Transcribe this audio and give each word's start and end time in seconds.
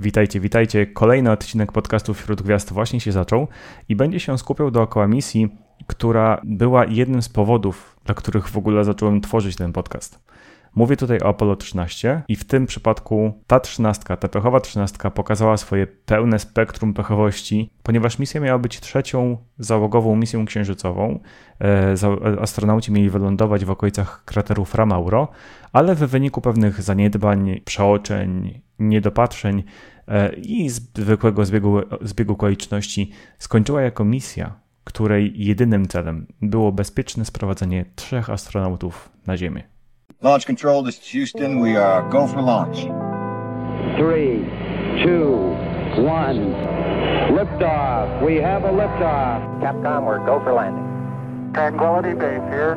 Witajcie, 0.00 0.40
witajcie. 0.40 0.86
Kolejny 0.86 1.30
odcinek 1.30 1.72
podcastu 1.72 2.14
Wśród 2.14 2.42
Gwiazd 2.42 2.72
właśnie 2.72 3.00
się 3.00 3.12
zaczął 3.12 3.48
i 3.88 3.96
będzie 3.96 4.20
się 4.20 4.38
skupiał 4.38 4.70
dookoła 4.70 5.06
misji, 5.06 5.48
która 5.86 6.40
była 6.44 6.84
jednym 6.84 7.22
z 7.22 7.28
powodów, 7.28 7.96
dla 8.04 8.14
których 8.14 8.48
w 8.48 8.56
ogóle 8.56 8.84
zacząłem 8.84 9.20
tworzyć 9.20 9.56
ten 9.56 9.72
podcast. 9.72 10.18
Mówię 10.74 10.96
tutaj 10.96 11.18
o 11.20 11.28
Apollo 11.28 11.56
13 11.56 12.22
i 12.28 12.36
w 12.36 12.44
tym 12.44 12.66
przypadku 12.66 13.42
ta 13.46 13.60
trzynastka, 13.60 14.16
ta 14.16 14.28
pechowa 14.28 14.60
trzynastka 14.60 15.10
pokazała 15.10 15.56
swoje 15.56 15.86
pełne 15.86 16.38
spektrum 16.38 16.94
pechowości, 16.94 17.70
ponieważ 17.82 18.18
misja 18.18 18.40
miała 18.40 18.58
być 18.58 18.80
trzecią 18.80 19.36
załogową 19.58 20.16
misją 20.16 20.44
księżycową. 20.44 21.20
E, 21.60 21.94
astronauci 22.40 22.92
mieli 22.92 23.10
wylądować 23.10 23.64
w 23.64 23.70
okolicach 23.70 24.24
krateru 24.24 24.64
Fra 24.64 24.86
Mauro, 24.86 25.28
ale 25.72 25.94
w 25.94 25.98
wyniku 25.98 26.40
pewnych 26.40 26.82
zaniedbań, 26.82 27.60
przeoczeń, 27.64 28.60
niedopatrzeń 28.78 29.62
e, 30.08 30.32
i 30.32 30.68
zwykłego 30.70 31.44
zbiegu, 31.44 31.80
zbiegu 32.00 32.32
okoliczności 32.32 33.10
skończyła 33.38 33.82
jako 33.82 34.04
misja, 34.04 34.60
której 34.84 35.32
jedynym 35.36 35.88
celem 35.88 36.26
było 36.42 36.72
bezpieczne 36.72 37.24
sprowadzenie 37.24 37.84
trzech 37.94 38.30
astronautów 38.30 39.10
na 39.26 39.36
Ziemię. 39.36 39.79
Launch 40.22 40.44
control, 40.44 40.82
this 40.82 40.98
is 40.98 41.06
Houston. 41.14 41.62
We 41.62 41.76
are 41.76 42.02
go 42.10 42.26
for 42.26 42.42
launch. 42.42 42.78
Three, 43.96 44.44
two, 45.02 45.56
one. 45.96 46.52
Liftoff. 47.32 48.22
We 48.26 48.36
have 48.42 48.64
a 48.64 48.72
liftoff. 48.72 49.40
Capcom, 49.62 50.04
we're 50.04 50.18
go 50.26 50.38
for 50.44 50.52
landing. 50.52 50.84
Tranquility 51.54 52.12
Base 52.12 52.44
here. 52.52 52.76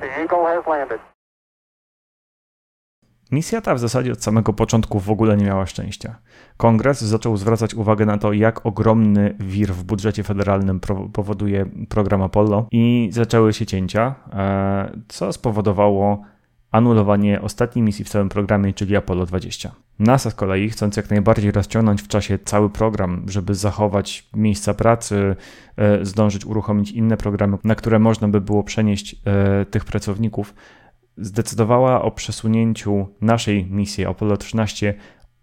The 0.00 0.22
Eagle 0.22 0.44
has 0.46 0.66
landed. 0.66 1.00
Misja 3.32 3.60
ta 3.60 3.74
w 3.74 3.78
zasadzie 3.78 4.12
od 4.12 4.22
samego 4.22 4.52
początku 4.52 5.00
w 5.00 5.10
ogóle 5.10 5.36
nie 5.36 5.44
miała 5.44 5.66
szczęścia. 5.66 6.18
Kongres 6.56 7.00
zaczął 7.00 7.36
zwracać 7.36 7.74
uwagę 7.74 8.06
na 8.06 8.18
to, 8.18 8.32
jak 8.32 8.66
ogromny 8.66 9.36
wir 9.40 9.74
w 9.74 9.84
budżecie 9.84 10.22
federalnym 10.22 10.80
powoduje 11.12 11.66
program 11.88 12.22
Apollo 12.22 12.66
i 12.72 13.08
zaczęły 13.12 13.52
się 13.52 13.66
cięcia, 13.66 14.14
e, 14.32 14.98
co 15.08 15.32
spowodowało 15.32 16.22
anulowanie 16.70 17.42
ostatniej 17.42 17.82
misji 17.82 18.04
w 18.04 18.08
całym 18.08 18.28
programie, 18.28 18.72
czyli 18.72 18.96
Apollo 18.96 19.26
20. 19.26 19.74
NASA 19.98 20.30
z 20.30 20.34
kolei, 20.34 20.70
chcąc 20.70 20.96
jak 20.96 21.10
najbardziej 21.10 21.52
rozciągnąć 21.52 22.02
w 22.02 22.08
czasie 22.08 22.38
cały 22.38 22.70
program, 22.70 23.24
żeby 23.28 23.54
zachować 23.54 24.28
miejsca 24.34 24.74
pracy, 24.74 25.36
e, 25.76 26.04
zdążyć 26.04 26.46
uruchomić 26.46 26.90
inne 26.90 27.16
programy, 27.16 27.58
na 27.64 27.74
które 27.74 27.98
można 27.98 28.28
by 28.28 28.40
było 28.40 28.64
przenieść 28.64 29.16
e, 29.24 29.64
tych 29.64 29.84
pracowników, 29.84 30.54
zdecydowała 31.16 32.02
o 32.02 32.10
przesunięciu 32.10 33.08
naszej 33.20 33.66
misji 33.66 34.06
Apollo 34.06 34.36
13 34.36 34.94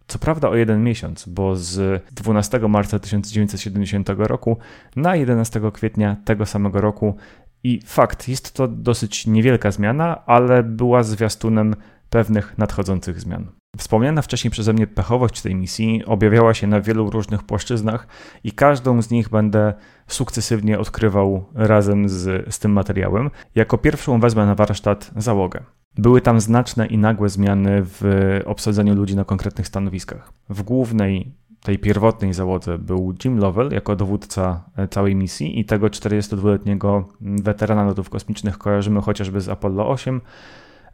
co 0.08 0.20
prawda 0.20 0.50
o 0.50 0.56
jeden 0.56 0.84
miesiąc, 0.84 1.26
bo 1.28 1.56
z 1.56 2.04
12 2.12 2.60
marca 2.60 3.00
1970 3.00 4.10
roku 4.18 4.58
na 4.96 5.16
11 5.16 5.62
kwietnia 5.74 6.16
tego 6.26 6.46
samego 6.46 6.82
roku 6.82 7.16
i 7.64 7.82
fakt, 7.86 8.28
jest 8.28 8.54
to 8.54 8.68
dosyć 8.68 9.28
niewielka 9.28 9.72
zmiana, 9.72 10.26
ale 10.26 10.64
była 10.64 11.04
zwiastunem 11.04 11.76
pewnych 12.10 12.58
nadchodzących 12.58 13.20
zmian. 13.20 13.48
Wspomniana 13.78 14.22
wcześniej 14.22 14.52
przeze 14.52 14.74
mnie 14.74 14.88
pechowość 14.88 15.42
tej 15.42 15.56
misji 15.56 16.06
objawiała 16.06 16.54
się 16.54 16.68
na 16.68 16.82
wielu 16.82 17.10
różnych 17.10 17.44
płaszczyznach 17.44 18.08
i 18.44 18.52
każdą 18.52 19.02
z 19.02 19.10
nich 19.10 19.30
będę 19.30 19.74
sukcesywnie 20.08 20.80
odkrywał 20.80 21.46
razem 21.56 22.10
z, 22.10 22.56
z 22.56 22.60
tym 22.60 22.72
materiałem. 22.72 23.30
Jako 23.56 23.78
pierwszą 23.78 24.20
wezmę 24.20 24.46
na 24.46 24.56
warsztat 24.56 25.12
załogę. 25.16 25.64
Były 25.98 26.22
tam 26.22 26.42
znaczne 26.42 26.88
i 26.88 26.98
nagłe 26.98 27.30
zmiany 27.30 27.82
w 27.84 28.40
obsadzeniu 28.46 28.96
ludzi 28.96 29.16
na 29.16 29.26
konkretnych 29.26 29.68
stanowiskach. 29.68 30.34
W 30.50 30.64
głównej 30.64 31.34
tej 31.64 31.80
pierwotnej 31.80 32.34
załodze 32.34 32.78
był 32.78 33.14
Jim 33.26 33.40
Lovell 33.40 33.72
jako 33.72 33.96
dowódca 33.96 34.64
e, 34.78 34.88
całej 34.88 35.16
misji 35.16 35.60
i 35.60 35.66
tego 35.66 35.88
42-letniego 35.88 37.08
weterana 37.22 37.84
lotów 37.84 38.10
kosmicznych 38.10 38.58
kojarzymy 38.58 39.02
chociażby 39.02 39.42
z 39.42 39.50
Apollo 39.50 39.90
8, 39.90 40.22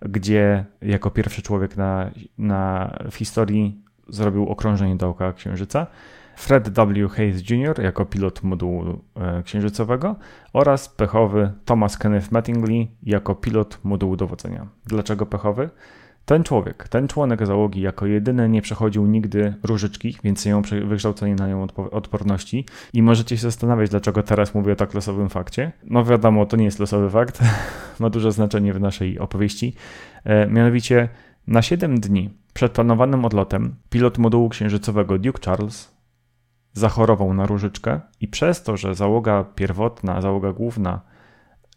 gdzie 0.01 0.65
jako 0.81 1.11
pierwszy 1.11 1.41
człowiek 1.41 1.77
na, 1.77 2.11
na, 2.37 2.93
w 3.11 3.15
historii 3.15 3.81
zrobił 4.09 4.47
okrążenie 4.47 4.95
dookoła 4.95 5.33
Księżyca. 5.33 5.87
Fred 6.35 6.69
W. 6.69 7.09
Hayes 7.09 7.49
Jr. 7.49 7.83
jako 7.83 8.05
pilot 8.05 8.43
modułu 8.43 9.01
e, 9.15 9.43
księżycowego 9.43 10.15
oraz 10.53 10.89
pechowy 10.89 11.51
Thomas 11.65 11.97
Kenneth 11.97 12.31
Mattingly 12.31 12.87
jako 13.03 13.35
pilot 13.35 13.79
modułu 13.83 14.15
dowodzenia. 14.15 14.67
Dlaczego 14.85 15.25
pechowy? 15.25 15.69
Ten 16.25 16.43
człowiek, 16.43 16.87
ten 16.87 17.07
członek 17.07 17.45
załogi 17.45 17.81
jako 17.81 18.05
jedyny 18.05 18.49
nie 18.49 18.61
przechodził 18.61 19.05
nigdy 19.05 19.53
różyczki, 19.63 20.17
więc 20.23 20.45
miał 20.45 20.61
wykształcenie 20.85 21.35
na 21.35 21.47
nią 21.47 21.67
odporności. 21.91 22.65
I 22.93 23.01
możecie 23.01 23.37
się 23.37 23.41
zastanawiać, 23.41 23.89
dlaczego 23.89 24.23
teraz 24.23 24.55
mówię 24.55 24.73
o 24.73 24.75
tak 24.75 24.93
losowym 24.93 25.29
fakcie. 25.29 25.71
No 25.83 26.05
wiadomo, 26.05 26.45
to 26.45 26.57
nie 26.57 26.65
jest 26.65 26.79
losowy 26.79 27.09
fakt, 27.09 27.39
ma 27.99 28.09
duże 28.09 28.31
znaczenie 28.31 28.73
w 28.73 28.81
naszej 28.81 29.19
opowieści. 29.19 29.75
E, 30.23 30.47
mianowicie 30.47 31.09
na 31.47 31.61
7 31.61 31.99
dni 31.99 32.29
przed 32.53 32.71
planowanym 32.71 33.25
odlotem 33.25 33.75
pilot 33.89 34.17
modułu 34.17 34.49
księżycowego 34.49 35.19
Duke 35.19 35.41
Charles 35.45 35.93
zachorował 36.73 37.33
na 37.33 37.45
różyczkę 37.45 38.01
i 38.21 38.27
przez 38.27 38.63
to, 38.63 38.77
że 38.77 38.95
załoga 38.95 39.43
pierwotna, 39.55 40.21
załoga 40.21 40.53
główna 40.53 41.01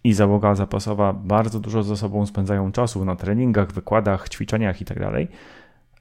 i 0.07 0.13
załoga 0.13 0.55
zapasowa 0.55 1.13
bardzo 1.13 1.61
dużo 1.61 1.83
ze 1.83 1.97
sobą 1.97 2.27
spędzają 2.27 2.73
czasu 2.73 3.05
na 3.05 3.17
treningach, 3.17 3.73
wykładach, 3.73 4.29
ćwiczeniach 4.29 4.81
itd., 4.81 5.11
tak 5.11 5.29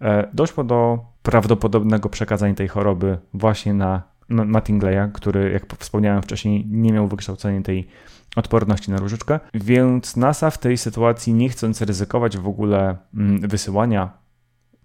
e, 0.02 0.30
doszło 0.34 0.64
do 0.64 1.00
prawdopodobnego 1.24 2.10
przekazania 2.10 2.56
tej 2.56 2.68
choroby 2.68 3.18
właśnie 3.34 3.74
na 3.74 4.04
Mattingleya, 4.30 5.12
który, 5.14 5.52
jak 5.52 5.76
wspomniałem 5.80 6.22
wcześniej, 6.22 6.66
nie 6.70 6.94
miał 6.94 7.08
wykształcenia 7.08 7.62
tej 7.62 7.88
odporności 8.36 8.92
na 8.92 8.98
różyczkę, 8.98 9.40
więc 9.54 10.18
NASA 10.18 10.50
w 10.50 10.58
tej 10.58 10.78
sytuacji, 10.78 11.34
nie 11.34 11.50
chcąc 11.50 11.82
ryzykować 11.82 12.38
w 12.38 12.48
ogóle 12.48 12.98
mm, 13.14 13.42
wysyłania 13.42 14.10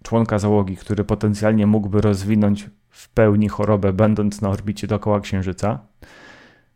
członka 0.03 0.39
załogi, 0.39 0.77
który 0.77 1.03
potencjalnie 1.03 1.67
mógłby 1.67 2.01
rozwinąć 2.01 2.69
w 2.89 3.09
pełni 3.09 3.49
chorobę, 3.49 3.93
będąc 3.93 4.41
na 4.41 4.49
orbicie 4.49 4.87
dookoła 4.87 5.19
Księżyca, 5.19 5.79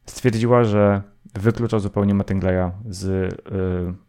stwierdziła, 0.06 0.64
że 0.64 1.15
wyklucza 1.36 1.80
zupełnie 1.80 2.14
Mattingleya 2.14 2.72
z, 2.90 3.04
y, 3.04 3.34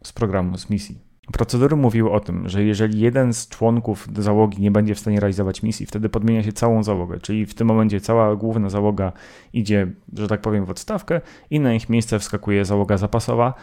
z 0.03 0.13
programu, 0.13 0.57
z 0.57 0.69
misji. 0.69 1.07
Procedury 1.33 1.75
mówiły 1.75 2.11
o 2.11 2.19
tym, 2.19 2.49
że 2.49 2.63
jeżeli 2.63 2.99
jeden 2.99 3.33
z 3.33 3.47
członków 3.47 4.07
załogi 4.17 4.61
nie 4.61 4.71
będzie 4.71 4.95
w 4.95 4.99
stanie 4.99 5.19
realizować 5.19 5.63
misji, 5.63 5.85
wtedy 5.85 6.09
podmienia 6.09 6.43
się 6.43 6.53
całą 6.53 6.83
załogę, 6.83 7.19
czyli 7.19 7.45
w 7.45 7.53
tym 7.53 7.67
momencie 7.67 8.01
cała 8.01 8.35
główna 8.35 8.69
załoga 8.69 9.11
idzie, 9.53 9.91
że 10.13 10.27
tak 10.27 10.41
powiem, 10.41 10.65
w 10.65 10.69
odstawkę 10.69 11.21
i 11.49 11.59
na 11.59 11.73
ich 11.73 11.89
miejsce 11.89 12.19
wskakuje 12.19 12.65
załoga 12.65 12.97
zapasowa, 12.97 13.53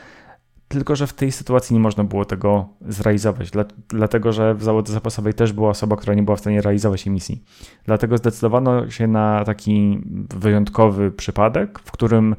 tylko, 0.69 0.97
że 0.97 1.07
w 1.07 1.13
tej 1.13 1.33
sytuacji 1.33 1.75
nie 1.75 1.81
można 1.81 2.05
było 2.05 2.25
tego 2.25 2.69
zrealizować, 2.81 3.51
dlatego 3.89 4.33
że 4.33 4.55
w 4.55 4.63
załodze 4.63 4.93
zapasowej 4.93 5.35
też 5.35 5.53
była 5.53 5.71
osoba, 5.71 5.97
która 5.97 6.15
nie 6.15 6.23
była 6.23 6.37
w 6.37 6.41
stanie 6.41 6.61
realizować 6.61 7.07
emisji. 7.07 7.43
Dlatego 7.85 8.19
zdecydowano 8.19 8.91
się 8.91 9.07
na 9.07 9.45
taki 9.45 10.01
wyjątkowy 10.37 11.11
przypadek, 11.11 11.79
w 11.79 11.93
którym 11.93 12.37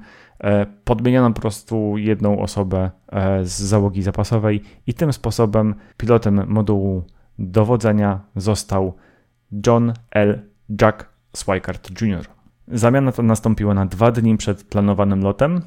podmieniono 0.84 1.34
po 1.34 1.42
prostu 1.42 1.98
jedną 1.98 2.40
osobę 2.40 2.92
e, 3.12 3.46
z 3.46 3.52
załogi 3.52 4.02
zapasowej 4.02 4.62
i 4.88 4.94
tym 4.94 5.14
sposobem 5.14 5.76
pilotem 5.98 6.48
modułu 6.48 7.04
dowodzenia 7.40 8.20
został 8.36 8.94
John 9.68 9.94
L. 10.12 10.42
Jack 10.82 11.10
Swikart 11.34 12.02
Jr. 12.02 12.26
Zamiana 12.68 13.12
ta 13.12 13.24
nastąpiła 13.24 13.74
na 13.74 13.86
dwa 13.86 14.12
dni 14.12 14.38
przed 14.38 14.64
planowanym 14.64 15.24
lotem. 15.24 15.62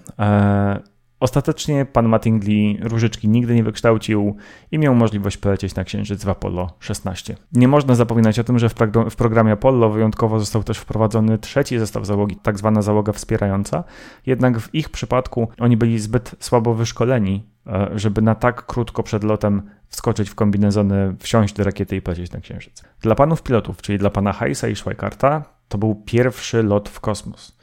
Ostatecznie 1.21 1.84
pan 1.84 2.09
Mattingly 2.09 2.77
różyczki 2.81 3.29
nigdy 3.29 3.55
nie 3.55 3.65
wykształcił 3.65 4.37
i 4.71 4.79
miał 4.79 4.95
możliwość 4.95 5.37
polecieć 5.37 5.75
na 5.75 5.84
Księżyc 5.84 6.25
w 6.25 6.29
Apollo 6.29 6.71
16. 6.81 7.37
Nie 7.53 7.69
można 7.69 7.95
zapominać 7.95 8.39
o 8.39 8.45
tym, 8.45 8.59
że 8.59 8.69
w, 8.69 8.75
w 9.11 9.17
programie 9.17 9.53
Apollo 9.53 9.91
wyjątkowo 9.91 10.41
został 10.41 10.65
też 10.65 10.79
wprowadzony 10.79 11.38
trzeci 11.38 11.79
zestaw 11.79 12.06
załogi, 12.06 12.37
tak 12.37 12.59
zwana 12.59 12.82
załoga 12.82 13.12
wspierająca, 13.12 13.85
jednak 14.26 14.61
w 14.61 14.75
ich 14.75 14.88
przypadku 14.88 15.49
oni 15.59 15.76
byli 15.76 15.99
zbyt 15.99 16.35
słabo 16.41 16.75
wyszkoleni, 16.75 17.47
e, 17.67 17.91
żeby 17.94 18.23
na 18.23 18.35
tak 18.35 18.67
krótko 18.67 19.03
przed 19.03 19.25
lotem 19.25 19.62
wskoczyć 19.88 20.31
w 20.31 20.35
kombinezony, 20.35 21.17
wsiąść 21.19 21.55
do 21.55 21.65
rakiety 21.65 21.97
i 21.97 22.03
polecieć 22.03 22.32
na 22.32 22.41
Księżyc. 22.41 22.82
Dla 23.00 23.15
panów 23.15 23.43
pilotów, 23.43 23.82
czyli 23.82 23.99
dla 23.99 24.11
pana 24.11 24.32
Heisa 24.32 24.69
i 24.69 24.76
Schweikarta, 24.76 25.43
to 25.69 25.79
był 25.79 25.94
pierwszy 25.94 26.62
lot 26.62 26.88
w 26.88 27.00
kosmos. 27.00 27.59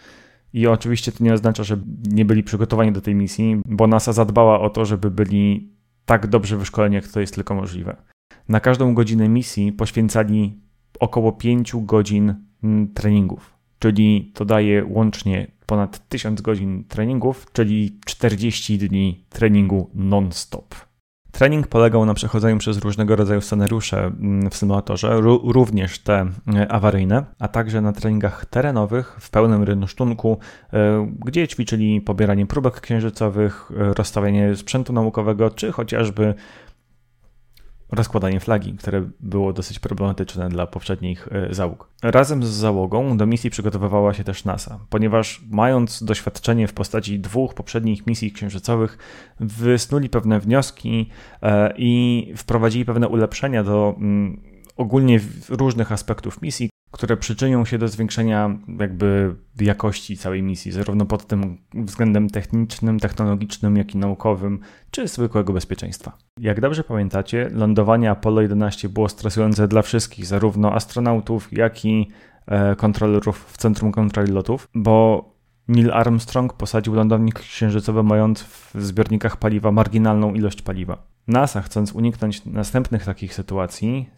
I 0.56 0.68
oczywiście 0.68 1.12
to 1.12 1.24
nie 1.24 1.34
oznacza, 1.34 1.64
że 1.64 1.78
nie 2.10 2.26
byli 2.26 2.44
przygotowani 2.44 2.92
do 2.92 3.02
tej 3.02 3.16
misji, 3.16 3.62
bo 3.66 3.88
NASA 3.88 4.14
zadbała 4.14 4.60
o 4.60 4.70
to, 4.70 4.86
żeby 4.86 5.12
byli 5.12 5.72
tak 6.06 6.28
dobrze 6.28 6.58
wyszkoleni, 6.58 6.96
jak 6.96 7.08
to 7.08 7.20
jest 7.20 7.36
tylko 7.36 7.56
możliwe. 7.56 7.96
Na 8.50 8.60
każdą 8.60 8.94
godzinę 8.94 9.30
misji 9.30 9.72
poświęcali 9.72 10.60
około 11.00 11.32
5 11.32 11.74
godzin 11.76 12.36
mm, 12.64 12.94
treningów, 12.94 13.54
czyli 13.80 14.32
to 14.34 14.46
daje 14.46 14.86
łącznie 14.86 15.52
ponad 15.66 16.10
1000 16.10 16.42
godzin 16.42 16.84
treningów, 16.84 17.48
czyli 17.54 18.00
40 18.06 18.78
dni 18.78 19.26
treningu 19.30 19.90
non-stop. 19.94 20.76
Trening 21.36 21.68
polegał 21.68 22.06
na 22.06 22.14
przechodzeniu 22.14 22.58
przez 22.58 22.78
różnego 22.78 23.16
rodzaju 23.16 23.42
scenariusze 23.42 23.98
mm, 24.06 24.50
w 24.50 24.56
symulatorze, 24.56 25.22
również 25.44 26.00
te 26.00 26.26
e, 26.56 26.72
awaryjne, 26.72 27.26
a 27.40 27.48
także 27.48 27.82
na 27.82 27.94
treningach 27.94 28.46
terenowych 28.46 29.18
w 29.20 29.30
pełnym 29.30 29.64
rynsztunku, 29.64 30.38
e, 30.74 31.08
gdzie 31.26 31.48
ćwiczyli 31.48 32.02
pobieranie 32.02 32.46
próbek 32.46 32.82
księżycowych, 32.82 33.72
e, 33.72 33.94
rozstawianie 33.94 34.56
sprzętu 34.56 34.94
naukowego, 34.94 35.50
czy 35.50 35.72
chociażby 35.72 36.34
rozkładanie 37.96 38.40
flagi, 38.40 38.74
które 38.74 39.10
było 39.20 39.54
dosyć 39.54 39.80
problematyczne 39.80 40.50
dla 40.50 40.68
poprzednich 40.68 41.28
e, 41.32 41.54
załóg. 41.54 41.90
Razem 42.04 42.44
z 42.44 42.50
załogą 42.50 43.18
do 43.18 43.26
misji 43.26 43.50
przygotowywała 43.50 44.14
się 44.14 44.24
też 44.24 44.46
NASA, 44.46 44.80
ponieważ 44.90 45.42
mając 45.52 46.04
doświadczenie 46.04 46.68
w 46.68 46.74
postaci 46.74 47.20
dwóch 47.20 47.54
poprzednich 47.54 48.08
misji 48.08 48.32
księżycowych, 48.32 48.98
wysnuli 49.40 50.10
pewne 50.10 50.40
wnioski 50.40 51.10
e, 51.42 51.74
i 51.78 52.34
wprowadzili 52.38 52.86
pewne 52.86 53.08
ulepszenia 53.08 53.64
do 53.64 53.96
mm, 53.98 54.42
ogólnie 54.76 55.20
różnych 55.50 55.92
aspektów 55.92 56.42
misji, 56.42 56.70
które 56.96 57.18
przyczynią 57.18 57.66
się 57.66 57.78
do 57.78 57.88
zwiększenia 57.88 58.58
jakby 58.80 59.36
jakości 59.60 60.18
całej 60.18 60.44
misji, 60.44 60.72
zarówno 60.72 61.06
pod 61.06 61.28
tym 61.28 61.58
względem 61.74 62.30
technicznym, 62.30 63.00
technologicznym, 63.00 63.78
jak 63.78 63.96
i 63.96 63.98
naukowym, 63.98 64.60
czy 64.92 65.08
zwykłego 65.08 65.54
bezpieczeństwa. 65.54 66.18
Jak 66.40 66.62
dobrze 66.62 66.84
pamiętacie, 66.84 67.50
lądowanie 67.54 68.12
Apollo 68.12 68.42
11 68.42 68.90
było 68.90 69.10
stresujące 69.10 69.68
dla 69.68 69.82
wszystkich, 69.82 70.26
zarówno 70.26 70.74
astronautów, 70.74 71.48
jak 71.52 71.86
i 71.86 72.12
e, 72.48 72.76
kontrolerów 72.76 73.46
w 73.52 73.58
centrum 73.58 73.92
kontroli 73.92 74.32
lotów, 74.32 74.68
bo 74.76 75.26
Neil 75.68 75.92
Armstrong 75.92 76.54
posadził 76.54 76.94
lądownik 76.94 77.40
księżycowy 77.40 78.04
mając 78.04 78.44
w 78.44 78.76
zbiornikach 78.76 79.38
paliwa 79.38 79.72
marginalną 79.72 80.34
ilość 80.34 80.62
paliwa. 80.62 81.08
NASA, 81.28 81.62
chcąc 81.62 81.92
uniknąć 81.92 82.46
następnych 82.46 83.06
takich 83.06 83.34
sytuacji, 83.34 84.10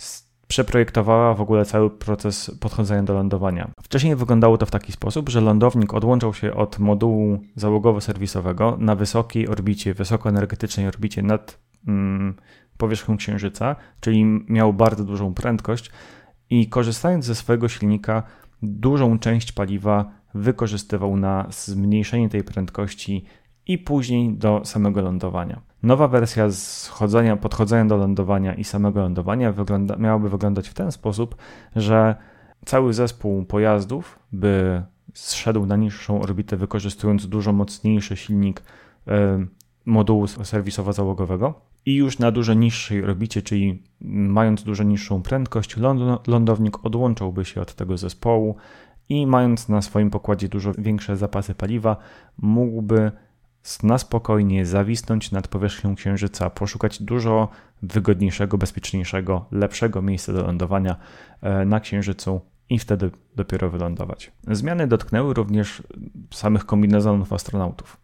przeprojektowała 0.48 1.34
w 1.34 1.42
ogóle 1.42 1.66
cały 1.66 1.90
proces 1.90 2.52
podchodzenia 2.60 3.04
do 3.04 3.14
lądowania. 3.14 3.72
Wcześniej 3.84 4.16
wyglądało 4.16 4.58
to 4.58 4.66
w 4.66 4.72
taki 4.72 4.92
sposób, 4.92 5.30
że 5.30 5.42
lądownik 5.42 5.94
odłączał 5.94 6.34
się 6.34 6.54
od 6.54 6.80
modułu 6.80 7.40
załogowo-serwisowego 7.58 8.78
na 8.80 8.96
wysokiej 8.96 9.48
orbicie, 9.48 9.94
wysokoenergetycznej 9.94 10.88
orbicie 10.88 11.22
nad 11.22 11.60
mm, 11.88 12.36
powierzchnią 12.78 13.18
Księżyca, 13.18 13.76
czyli 14.00 14.26
miał 14.50 14.74
bardzo 14.74 15.04
dużą 15.04 15.34
prędkość 15.34 15.92
i 16.50 16.70
korzystając 16.70 17.26
ze 17.26 17.36
swojego 17.36 17.70
silnika, 17.70 18.24
dużą 18.62 19.20
część 19.20 19.52
paliwa 19.52 20.12
wykorzystywał 20.34 21.18
na 21.18 21.48
zmniejszenie 21.50 22.30
tej 22.30 22.44
prędkości 22.44 23.26
i 23.68 23.78
później 23.78 24.34
do 24.34 24.62
samego 24.66 25.02
lądowania. 25.02 25.62
Nowa 25.84 26.08
wersja 26.08 26.52
schodzenia, 26.52 27.38
podchodzenia 27.38 27.86
do 27.86 27.98
lądowania 27.98 28.54
i 28.54 28.64
samego 28.64 29.02
lądowania 29.02 29.52
wygląda, 29.52 29.96
miałaby 29.96 30.30
wyglądać 30.30 30.70
w 30.70 30.74
ten 30.74 30.92
sposób, 30.92 31.36
że 31.76 32.16
cały 32.66 32.94
zespół 32.94 33.46
pojazdów 33.46 34.20
by 34.32 34.84
zszedł 35.14 35.66
na 35.66 35.76
niższą 35.76 36.22
orbitę, 36.22 36.58
wykorzystując 36.58 37.28
dużo 37.28 37.54
mocniejszy 37.54 38.18
silnik 38.18 38.62
y, 39.08 39.12
modułu 39.86 40.26
serwisowo-załogowego 40.26 41.54
i 41.86 41.96
już 41.96 42.20
na 42.20 42.32
dużo 42.32 42.54
niższej 42.54 43.04
orbicie, 43.04 43.42
czyli 43.42 43.84
mając 44.02 44.64
dużo 44.64 44.84
niższą 44.84 45.22
prędkość, 45.22 45.76
lądownik 46.28 46.86
odłączałby 46.86 47.46
się 47.46 47.62
od 47.62 47.76
tego 47.76 47.98
zespołu 47.98 48.56
i 49.10 49.28
mając 49.28 49.70
na 49.70 49.82
swoim 49.82 50.10
pokładzie 50.10 50.50
dużo 50.50 50.72
większe 50.78 51.18
zapasy 51.18 51.56
paliwa, 51.56 51.98
mógłby 52.38 53.12
na 53.84 53.98
spokojnie 53.98 54.66
zawisnąć 54.66 55.32
nad 55.32 55.48
powierzchnią 55.48 55.96
Księżyca, 55.96 56.50
poszukać 56.50 57.04
dużo 57.04 57.50
wygodniejszego, 57.82 58.58
bezpieczniejszego, 58.58 59.46
lepszego 59.52 60.02
miejsca 60.02 60.34
do 60.34 60.42
lądowania 60.42 60.96
e, 61.42 61.66
na 61.66 61.80
Księżycu 61.80 62.42
i 62.70 62.80
wtedy 62.80 63.12
dopiero 63.36 63.70
wylądować. 63.70 64.32
Zmiany 64.48 64.88
dotknęły 64.88 65.34
również 65.34 65.84
samych 66.32 66.66
kombinezonów 66.66 67.34
astronautów. 67.34 67.98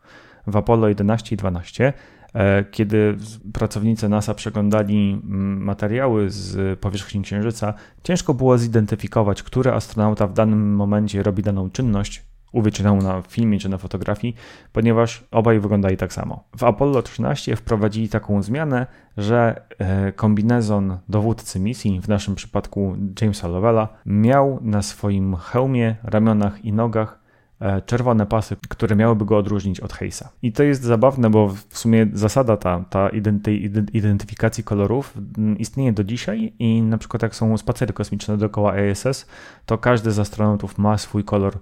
W 0.47 0.57
Apollo 0.57 0.87
11 0.87 1.35
i 1.35 1.37
12 1.37 1.93
e, 2.33 2.63
kiedy 2.63 3.17
pracownicy 3.53 4.09
NASA 4.09 4.33
przeglądali 4.33 5.21
mm, 5.23 5.63
materiały 5.63 6.29
z 6.29 6.79
powierzchni 6.79 7.21
Księżyca, 7.21 7.73
ciężko 8.03 8.33
było 8.33 8.57
zidentyfikować, 8.57 9.43
który 9.43 9.71
astronauta 9.71 10.27
w 10.27 10.33
danym 10.33 10.75
momencie 10.75 11.23
robi 11.23 11.43
daną 11.43 11.69
czynność, 11.69 12.32
uwieczniał 12.53 12.97
na 12.97 13.21
filmie 13.21 13.59
czy 13.59 13.69
na 13.69 13.77
fotografii, 13.77 14.35
ponieważ 14.73 15.23
obaj 15.31 15.59
wyglądali 15.59 15.97
tak 15.97 16.13
samo. 16.13 16.43
W 16.57 16.63
Apollo 16.63 17.01
13 17.01 17.55
wprowadzili 17.55 18.09
taką 18.09 18.41
zmianę, 18.41 18.87
że 19.17 19.61
e, 19.79 20.11
kombinezon 20.11 20.97
dowódcy 21.09 21.59
misji, 21.59 22.01
w 22.01 22.07
naszym 22.07 22.35
przypadku 22.35 22.95
Jamesa 23.21 23.47
Lovella, 23.47 23.87
miał 24.05 24.59
na 24.61 24.81
swoim 24.81 25.35
hełmie, 25.35 25.95
ramionach 26.03 26.65
i 26.65 26.73
nogach 26.73 27.19
e, 27.59 27.81
czerwone 27.81 28.25
pasy, 28.25 28.55
które 28.69 28.95
miałyby 28.95 29.25
go 29.25 29.37
odróżnić 29.37 29.79
od 29.79 29.93
Hayesa. 29.93 30.29
I 30.41 30.51
to 30.51 30.63
jest 30.63 30.83
zabawne, 30.83 31.29
bo 31.29 31.47
w 31.69 31.77
sumie 31.77 32.07
zasada 32.13 32.57
ta, 32.57 32.85
ta 32.89 33.09
tej 33.43 33.71
identyfikacji 33.93 34.63
kolorów 34.63 35.17
istnieje 35.57 35.93
do 35.93 36.03
dzisiaj 36.03 36.53
i 36.59 36.81
na 36.81 36.97
przykład 36.97 37.23
jak 37.23 37.35
są 37.35 37.57
spacery 37.57 37.93
kosmiczne 37.93 38.37
dookoła 38.37 38.73
ISS, 38.81 39.27
to 39.65 39.77
każdy 39.77 40.11
z 40.11 40.19
astronautów 40.19 40.77
ma 40.77 40.97
swój 40.97 41.23
kolor 41.23 41.59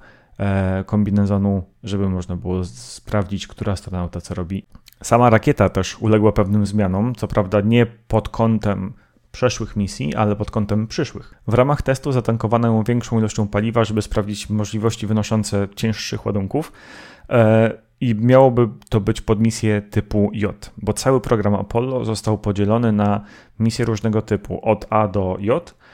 kombinezonu, 0.86 1.64
żeby 1.84 2.10
można 2.10 2.36
było 2.36 2.64
sprawdzić, 2.66 3.48
która 3.48 3.74
astronauta 3.74 4.22
co 4.22 4.34
robi. 4.34 4.66
Sama 5.04 5.30
rakieta 5.30 5.70
też 5.70 5.98
uległa 6.02 6.32
pewnym 6.32 6.66
zmianom, 6.66 7.16
co 7.16 7.28
prawda 7.28 7.62
nie 7.62 7.86
pod 7.86 8.30
kątem 8.30 8.94
przeszłych 9.32 9.76
misji, 9.76 10.16
ale 10.16 10.36
pod 10.36 10.52
kątem 10.52 10.88
przyszłych. 10.88 11.34
W 11.48 11.54
ramach 11.54 11.82
testu 11.82 12.12
zatankowano 12.12 12.68
ją 12.68 12.84
większą 12.84 13.20
ilością 13.20 13.48
paliwa, 13.48 13.84
żeby 13.84 14.02
sprawdzić 14.02 14.50
możliwości 14.50 15.08
wynoszące 15.08 15.68
cięższych 15.76 16.26
ładunków 16.26 16.72
e, 17.30 17.72
i 18.02 18.16
miałoby 18.16 18.70
to 18.90 19.02
być 19.02 19.22
pod 19.22 19.40
misję 19.40 19.82
typu 19.82 20.30
J, 20.34 20.72
bo 20.78 20.94
cały 20.94 21.22
program 21.22 21.56
Apollo 21.56 22.06
został 22.06 22.38
podzielony 22.38 22.92
na 22.92 23.26
misje 23.60 23.86
różnego 23.86 24.22
typu, 24.22 24.70
od 24.70 24.86
A 24.90 25.08
do 25.08 25.38
J, 25.40 25.74
E, 25.74 25.91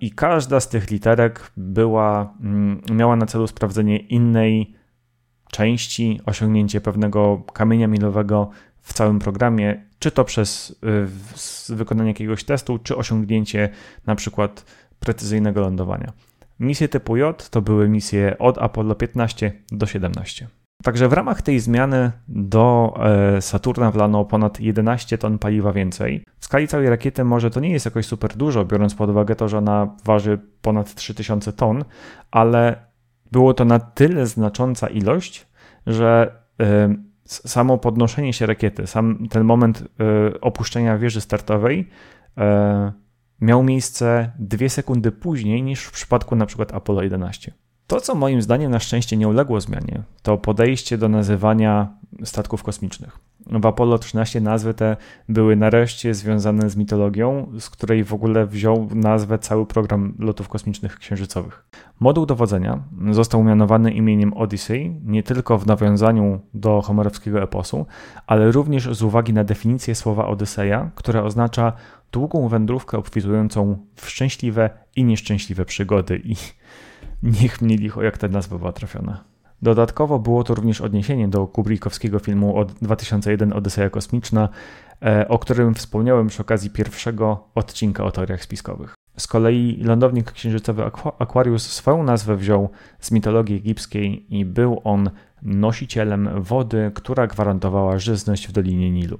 I 0.00 0.10
każda 0.10 0.60
z 0.60 0.68
tych 0.68 0.90
literek 0.90 1.52
była, 1.56 2.34
mm, 2.40 2.80
miała 2.92 3.16
na 3.16 3.26
celu 3.26 3.46
sprawdzenie 3.46 3.98
innej 3.98 4.74
części, 5.50 6.20
osiągnięcie 6.26 6.80
pewnego 6.80 7.42
kamienia 7.52 7.86
milowego 7.86 8.50
w 8.80 8.92
całym 8.92 9.18
programie, 9.18 9.84
czy 9.98 10.10
to 10.10 10.24
przez 10.24 10.76
y, 11.70 11.74
wykonanie 11.74 12.10
jakiegoś 12.10 12.44
testu, 12.44 12.78
czy 12.78 12.96
osiągnięcie 12.96 13.68
na 14.06 14.14
przykład 14.14 14.64
precyzyjnego 15.00 15.60
lądowania. 15.60 16.12
Misje 16.60 16.88
typu 16.88 17.16
J 17.16 17.50
to 17.50 17.62
były 17.62 17.88
misje 17.88 18.38
od 18.38 18.58
Apollo 18.58 18.94
15 18.94 19.52
do 19.72 19.86
17. 19.86 20.48
Także 20.82 21.08
w 21.08 21.12
ramach 21.12 21.42
tej 21.42 21.60
zmiany 21.60 22.12
do 22.28 22.94
e, 23.36 23.42
Saturna 23.42 23.90
wlano 23.90 24.24
ponad 24.24 24.60
11 24.60 25.18
ton 25.18 25.38
paliwa 25.38 25.72
więcej. 25.72 26.24
W 26.38 26.44
skali 26.44 26.68
całej 26.68 26.90
rakiety 26.90 27.24
może 27.24 27.50
to 27.50 27.60
nie 27.60 27.70
jest 27.70 27.84
jakoś 27.84 28.06
super 28.06 28.36
dużo, 28.36 28.64
biorąc 28.64 28.94
pod 28.94 29.10
uwagę 29.10 29.36
to, 29.36 29.48
że 29.48 29.58
ona 29.58 29.96
waży 30.04 30.38
ponad 30.62 30.94
3000 30.94 31.52
ton, 31.52 31.84
ale 32.30 32.76
było 33.32 33.54
to 33.54 33.64
na 33.64 33.78
tyle 33.78 34.26
znacząca 34.26 34.88
ilość, 34.88 35.46
że 35.86 36.36
e, 36.60 36.94
samo 37.24 37.78
podnoszenie 37.78 38.32
się 38.32 38.46
rakiety, 38.46 38.86
sam 38.86 39.28
ten 39.30 39.44
moment 39.44 39.82
e, 39.82 40.40
opuszczenia 40.40 40.98
wieży 40.98 41.20
startowej 41.20 41.88
miał 43.40 43.62
miejsce 43.62 44.32
dwie 44.38 44.68
sekundy 44.68 45.12
później 45.12 45.62
niż 45.62 45.84
w 45.84 45.92
przypadku 45.92 46.36
na 46.36 46.46
przykład 46.46 46.74
Apollo 46.74 47.02
11. 47.02 47.52
To, 47.90 48.00
co 48.00 48.14
moim 48.14 48.42
zdaniem 48.42 48.70
na 48.70 48.78
szczęście 48.78 49.16
nie 49.16 49.28
uległo 49.28 49.60
zmianie, 49.60 50.02
to 50.22 50.38
podejście 50.38 50.98
do 50.98 51.08
nazywania 51.08 51.88
statków 52.24 52.62
kosmicznych. 52.62 53.18
W 53.46 53.66
Apollo 53.66 53.98
13 53.98 54.40
nazwy 54.40 54.74
te 54.74 54.96
były 55.28 55.56
nareszcie 55.56 56.14
związane 56.14 56.70
z 56.70 56.76
mitologią, 56.76 57.52
z 57.58 57.70
której 57.70 58.04
w 58.04 58.14
ogóle 58.14 58.46
wziął 58.46 58.88
nazwę 58.94 59.38
cały 59.38 59.66
program 59.66 60.14
lotów 60.18 60.48
kosmicznych 60.48 60.98
księżycowych. 60.98 61.64
Moduł 62.00 62.26
dowodzenia 62.26 62.82
został 63.10 63.44
mianowany 63.44 63.92
imieniem 63.92 64.32
Odyssey 64.32 65.00
nie 65.04 65.22
tylko 65.22 65.58
w 65.58 65.66
nawiązaniu 65.66 66.40
do 66.54 66.82
homerowskiego 66.82 67.42
eposu, 67.42 67.86
ale 68.26 68.52
również 68.52 68.96
z 68.96 69.02
uwagi 69.02 69.32
na 69.32 69.44
definicję 69.44 69.94
słowa 69.94 70.26
Odyseja, 70.26 70.90
które 70.94 71.22
oznacza 71.22 71.72
długą 72.12 72.48
wędrówkę 72.48 72.98
obfitującą 72.98 73.78
w 73.94 74.10
szczęśliwe 74.10 74.70
i 74.96 75.04
nieszczęśliwe 75.04 75.64
przygody. 75.64 76.20
I 76.24 76.36
Niech 77.22 77.62
mnie 77.62 77.76
licho, 77.76 78.02
jak 78.02 78.18
ta 78.18 78.28
nazwa 78.28 78.58
była 78.58 78.72
trafiona. 78.72 79.24
Dodatkowo 79.62 80.18
było 80.18 80.44
to 80.44 80.54
również 80.54 80.80
odniesienie 80.80 81.28
do 81.28 81.46
kubrickowskiego 81.46 82.18
filmu 82.18 82.56
od 82.56 82.72
2001 82.72 83.52
Odyseja 83.52 83.90
Kosmiczna, 83.90 84.48
e, 85.02 85.28
o 85.28 85.38
którym 85.38 85.74
wspomniałem 85.74 86.28
przy 86.28 86.42
okazji 86.42 86.70
pierwszego 86.70 87.48
odcinka 87.54 88.04
o 88.04 88.10
teoriach 88.10 88.42
spiskowych. 88.42 88.94
Z 89.16 89.26
kolei 89.26 89.82
lądownik 89.82 90.32
księżycowy 90.32 90.84
Aquarius 91.18 91.62
swoją 91.62 92.02
nazwę 92.02 92.36
wziął 92.36 92.68
z 93.00 93.10
mitologii 93.10 93.56
egipskiej 93.56 94.36
i 94.38 94.44
był 94.44 94.80
on 94.84 95.10
nosicielem 95.42 96.42
wody, 96.42 96.90
która 96.94 97.26
gwarantowała 97.26 97.98
żyzność 97.98 98.48
w 98.48 98.52
Dolinie 98.52 98.90
Nilu. 98.90 99.18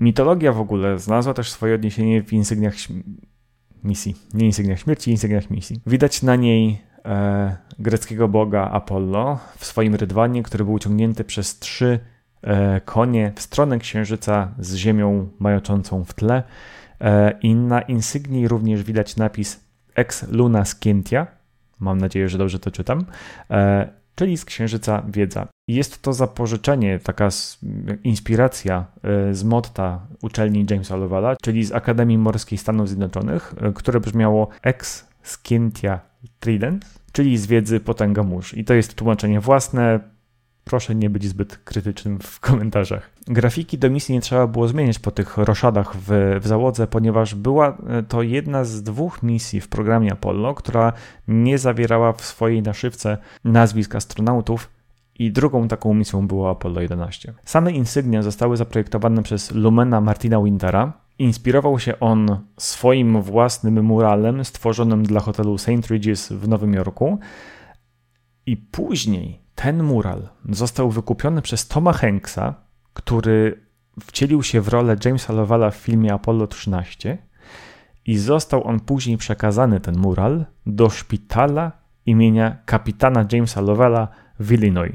Mitologia 0.00 0.52
w 0.52 0.60
ogóle 0.60 0.98
znalazła 0.98 1.34
też 1.34 1.50
swoje 1.50 1.74
odniesienie 1.74 2.22
w 2.22 2.32
insygniach 2.32 2.74
misji. 3.84 4.16
Nie 4.34 4.46
insygniach 4.46 4.80
śmierci, 4.80 5.10
insygniach 5.10 5.50
misji. 5.50 5.80
Widać 5.86 6.22
na 6.22 6.36
niej 6.36 6.82
e, 7.04 7.56
greckiego 7.78 8.28
boga 8.28 8.70
Apollo 8.70 9.38
w 9.56 9.64
swoim 9.64 9.94
rydwanie, 9.94 10.42
który 10.42 10.64
był 10.64 10.78
ciągnięty 10.78 11.24
przez 11.24 11.58
trzy 11.58 11.98
e, 12.42 12.80
konie 12.80 13.32
w 13.36 13.40
stronę 13.40 13.78
księżyca 13.78 14.48
z 14.58 14.74
ziemią 14.74 15.28
majoczącą 15.38 16.04
w 16.04 16.14
tle. 16.14 16.42
E, 17.00 17.38
I 17.42 17.54
na 17.54 17.80
insygnii 17.80 18.48
również 18.48 18.82
widać 18.82 19.16
napis 19.16 19.60
Ex 19.94 20.28
Luna 20.32 20.64
Scientia. 20.64 21.26
Mam 21.80 21.98
nadzieję, 21.98 22.28
że 22.28 22.38
dobrze 22.38 22.58
to 22.58 22.70
czytam. 22.70 23.04
E, 23.50 24.00
czyli 24.14 24.36
z 24.36 24.44
Księżyca 24.44 25.02
Wiedza. 25.08 25.46
Jest 25.68 26.02
to 26.02 26.12
zapożyczenie, 26.12 26.98
taka 26.98 27.28
inspiracja 28.04 28.84
e, 29.02 29.34
z 29.34 29.44
motta 29.44 30.06
uczelni 30.22 30.66
Jamesa 30.70 30.96
Lovella, 30.96 31.36
czyli 31.42 31.64
z 31.64 31.72
Akademii 31.72 32.18
Morskiej 32.18 32.58
Stanów 32.58 32.88
Zjednoczonych, 32.88 33.54
e, 33.60 33.72
które 33.72 34.00
brzmiało 34.00 34.48
Ex 34.62 35.08
Scientia 35.22 36.09
Trident, 36.40 36.84
czyli 37.12 37.38
z 37.38 37.46
wiedzy 37.46 37.80
potęga 37.80 38.22
mórz. 38.22 38.54
I 38.54 38.64
to 38.64 38.74
jest 38.74 38.94
tłumaczenie 38.94 39.40
własne, 39.40 40.00
proszę 40.64 40.94
nie 40.94 41.10
być 41.10 41.24
zbyt 41.24 41.56
krytycznym 41.56 42.18
w 42.18 42.40
komentarzach. 42.40 43.10
Grafiki 43.26 43.78
do 43.78 43.90
misji 43.90 44.14
nie 44.14 44.20
trzeba 44.20 44.46
było 44.46 44.68
zmieniać 44.68 44.98
po 44.98 45.10
tych 45.10 45.36
roszadach 45.36 45.96
w, 45.96 46.38
w 46.40 46.46
załodze, 46.46 46.86
ponieważ 46.86 47.34
była 47.34 47.78
e, 47.88 48.02
to 48.02 48.22
jedna 48.22 48.64
z 48.64 48.82
dwóch 48.82 49.22
misji 49.22 49.60
w 49.60 49.68
programie 49.68 50.12
Apollo, 50.12 50.54
która 50.54 50.92
nie 51.28 51.58
zawierała 51.58 52.12
w 52.12 52.20
swojej 52.20 52.62
naszywce 52.62 53.18
nazwisk 53.44 53.94
astronautów, 53.94 54.70
i 55.20 55.32
drugą 55.32 55.68
taką 55.68 55.94
misją 55.94 56.26
było 56.26 56.50
Apollo 56.50 56.80
11. 56.80 57.34
Same 57.44 57.72
insygnia 57.72 58.22
zostały 58.22 58.56
zaprojektowane 58.56 59.22
przez 59.22 59.50
Lumena 59.50 60.00
Martina 60.00 60.42
Wintera. 60.42 60.92
Inspirował 61.20 61.78
się 61.78 62.00
on 62.00 62.38
swoim 62.58 63.22
własnym 63.22 63.84
muralem 63.84 64.44
stworzonym 64.44 65.02
dla 65.02 65.20
hotelu 65.20 65.58
St. 65.58 65.86
Regis 65.90 66.32
w 66.32 66.48
Nowym 66.48 66.74
Jorku. 66.74 67.18
I 68.46 68.56
później 68.56 69.40
ten 69.54 69.82
mural 69.82 70.28
został 70.48 70.90
wykupiony 70.90 71.42
przez 71.42 71.68
Toma 71.68 71.92
Hanksa, 71.92 72.54
który 72.92 73.66
wcielił 74.00 74.42
się 74.42 74.60
w 74.60 74.68
rolę 74.68 74.96
Jamesa 75.04 75.32
Lovella 75.32 75.70
w 75.70 75.76
filmie 75.76 76.12
Apollo 76.12 76.46
13 76.46 77.18
i 78.06 78.18
został 78.18 78.64
on 78.64 78.80
później 78.80 79.16
przekazany, 79.16 79.80
ten 79.80 79.98
mural, 79.98 80.46
do 80.66 80.90
szpitala 80.90 81.72
imienia 82.06 82.56
kapitana 82.64 83.26
Jamesa 83.32 83.60
Lovella 83.60 84.08
w 84.38 84.52
Illinois. 84.52 84.94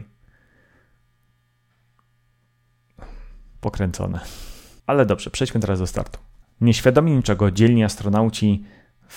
Pokręcone. 3.62 4.20
Ale 4.88 5.06
dobrze, 5.06 5.30
przejdźmy 5.30 5.60
teraz 5.62 5.80
do 5.80 5.88
startu. 5.88 6.20
Nieświadomi 6.62 7.12
niczego, 7.12 7.52
dzielni 7.52 7.84
astronauci 7.84 8.64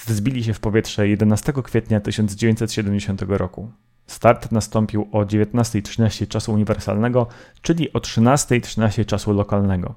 wzbili 0.06 0.44
się 0.44 0.54
w 0.54 0.60
powietrze 0.60 1.08
11 1.08 1.52
kwietnia 1.64 2.00
1970 2.00 3.22
roku. 3.22 3.72
Start 4.06 4.52
nastąpił 4.52 5.08
o 5.12 5.18
19.13 5.18 6.28
czasu 6.28 6.52
uniwersalnego, 6.52 7.26
czyli 7.62 7.92
o 7.92 7.98
13.13 7.98 9.04
czasu 9.04 9.32
lokalnego. 9.32 9.94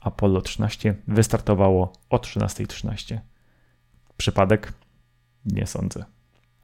Apollo 0.00 0.40
13 0.40 0.94
wystartowało 1.08 1.92
o 2.10 2.16
13.13. 2.16 3.18
Przypadek? 4.16 4.72
Nie 5.44 5.66
sądzę. 5.66 6.04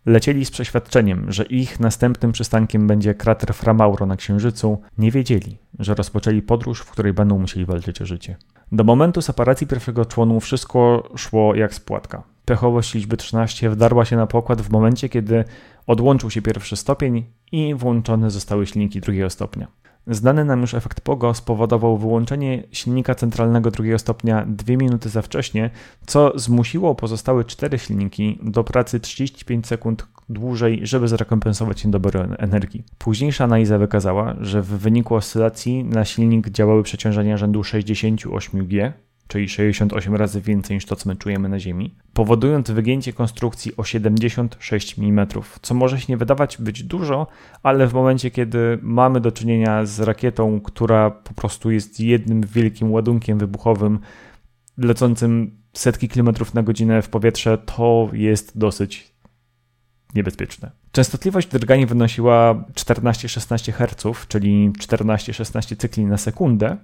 Lecieli 0.07 0.45
z 0.45 0.51
przeświadczeniem, 0.51 1.33
że 1.33 1.45
ich 1.45 1.81
następnym 1.81 2.33
przystankiem 2.33 2.87
będzie 2.87 3.15
krater 3.15 3.55
Framauro 3.55 4.07
na 4.07 4.17
Księżycu, 4.17 4.83
nie 4.99 5.11
wiedzieli, 5.11 5.59
że 5.79 5.95
rozpoczęli 5.95 6.43
podróż, 6.43 6.81
w 6.81 6.91
której 6.91 7.13
będą 7.13 7.39
musieli 7.39 7.67
walczyć 7.67 8.03
o 8.03 8.07
życie. 8.07 8.37
Do 8.73 8.85
momentu 8.85 9.23
separacji 9.23 9.67
pierwszego 9.67 10.05
członu 10.05 10.41
wszystko 10.41 11.09
szło 11.17 11.55
jak 11.55 11.75
spłatka. 11.75 12.23
Pechowość 12.45 12.95
liczby 12.95 13.17
13 13.17 13.71
wdarła 13.71 14.05
się 14.05 14.17
na 14.17 14.27
pokład 14.27 14.63
w 14.63 14.71
momencie, 14.71 15.09
kiedy 15.09 15.45
odłączył 15.87 16.31
się 16.31 16.43
pierwszy 16.43 16.77
stopień 16.77 17.25
i 17.53 17.75
włączone 17.75 18.31
zostały 18.31 18.67
silniki 18.67 19.01
drugiego 19.01 19.31
stopnia. 19.31 19.67
Znany 20.07 20.45
nam 20.45 20.61
już 20.61 20.75
efekt 20.75 21.01
POGO 21.01 21.35
spowodował 21.35 21.99
wyłączenie 21.99 22.63
silnika 22.73 23.15
centralnego 23.15 23.71
drugiego 23.71 23.99
stopnia 23.99 24.45
2 24.49 24.77
minuty 24.77 25.09
za 25.09 25.23
wcześnie, 25.23 25.71
co 26.07 26.39
zmusiło 26.39 26.95
pozostałe 26.95 27.45
cztery 27.45 27.79
silniki 27.79 28.39
do 28.43 28.65
pracy 28.65 29.01
35 29.01 29.67
sekund 29.67 30.07
dłużej, 30.29 30.81
żeby 30.83 31.09
zrekompensować 31.09 31.85
niedobory 31.85 32.21
energii. 32.39 32.85
Późniejsza 32.99 33.45
analiza 33.45 33.79
wykazała, 33.79 34.35
że 34.41 34.63
w 34.63 34.67
wyniku 34.67 35.15
oscylacji 35.15 35.85
na 35.85 36.05
silnik 36.05 36.49
działały 36.49 36.83
przeciążenia 36.83 37.37
rzędu 37.37 37.61
68G, 37.61 38.93
czyli 39.29 39.49
68 39.49 40.15
razy 40.15 40.41
więcej 40.41 40.77
niż 40.77 40.87
to, 40.87 40.97
co 40.97 41.09
my 41.09 41.17
czujemy 41.17 41.49
na 41.49 41.59
Ziemi, 41.59 41.95
powodując 42.13 42.71
wygięcie 42.71 43.13
konstrukcji 43.13 43.77
o 43.77 43.85
76 43.85 44.99
mm, 44.99 45.27
co 45.63 45.75
może 45.75 46.01
się 46.01 46.07
nie 46.09 46.17
wydawać 46.17 46.57
być 46.57 46.83
dużo, 46.83 47.27
ale 47.63 47.87
w 47.87 47.95
momencie, 47.95 48.31
kiedy 48.31 48.79
mamy 48.83 49.21
do 49.21 49.33
czynienia 49.33 49.87
z 49.87 50.01
rakietą, 50.01 50.61
która 50.61 51.11
po 51.11 51.35
prostu 51.35 51.71
jest 51.71 52.01
jednym 52.01 52.41
wielkim 52.41 52.93
ładunkiem 52.93 53.39
wybuchowym 53.39 53.99
lecącym 54.79 55.59
setki 55.73 56.09
kilometrów 56.09 56.55
na 56.55 56.63
godzinę 56.63 57.03
w 57.03 57.09
powietrze, 57.09 57.59
to 57.59 58.11
jest 58.13 58.59
dosyć 58.59 59.15
niebezpieczne. 60.15 60.71
Częstotliwość 60.93 61.49
drgania 61.49 61.87
wynosiła 61.87 62.65
14-16 62.75 63.73
Hz, 63.73 64.29
czyli 64.29 64.71
14-16 64.71 65.77
cykli 65.77 66.07
na 66.07 66.17
sekundę 66.17 66.77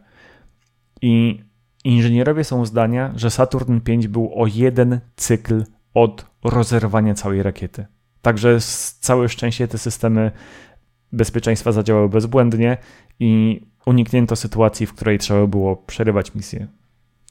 i 1.02 1.40
Inżynierowie 1.84 2.44
są 2.44 2.66
zdania, 2.66 3.12
że 3.16 3.30
Saturn 3.30 3.80
V 3.86 4.08
był 4.08 4.42
o 4.42 4.46
jeden 4.46 5.00
cykl 5.16 5.64
od 5.94 6.26
rozerwania 6.44 7.14
całej 7.14 7.42
rakiety. 7.42 7.86
Także 8.22 8.58
całe 9.00 9.28
szczęście 9.28 9.68
te 9.68 9.78
systemy 9.78 10.30
bezpieczeństwa 11.12 11.72
zadziałały 11.72 12.08
bezbłędnie 12.08 12.76
i 13.20 13.60
uniknięto 13.86 14.36
sytuacji, 14.36 14.86
w 14.86 14.94
której 14.94 15.18
trzeba 15.18 15.46
było 15.46 15.76
przerywać 15.76 16.34
misję. 16.34 16.66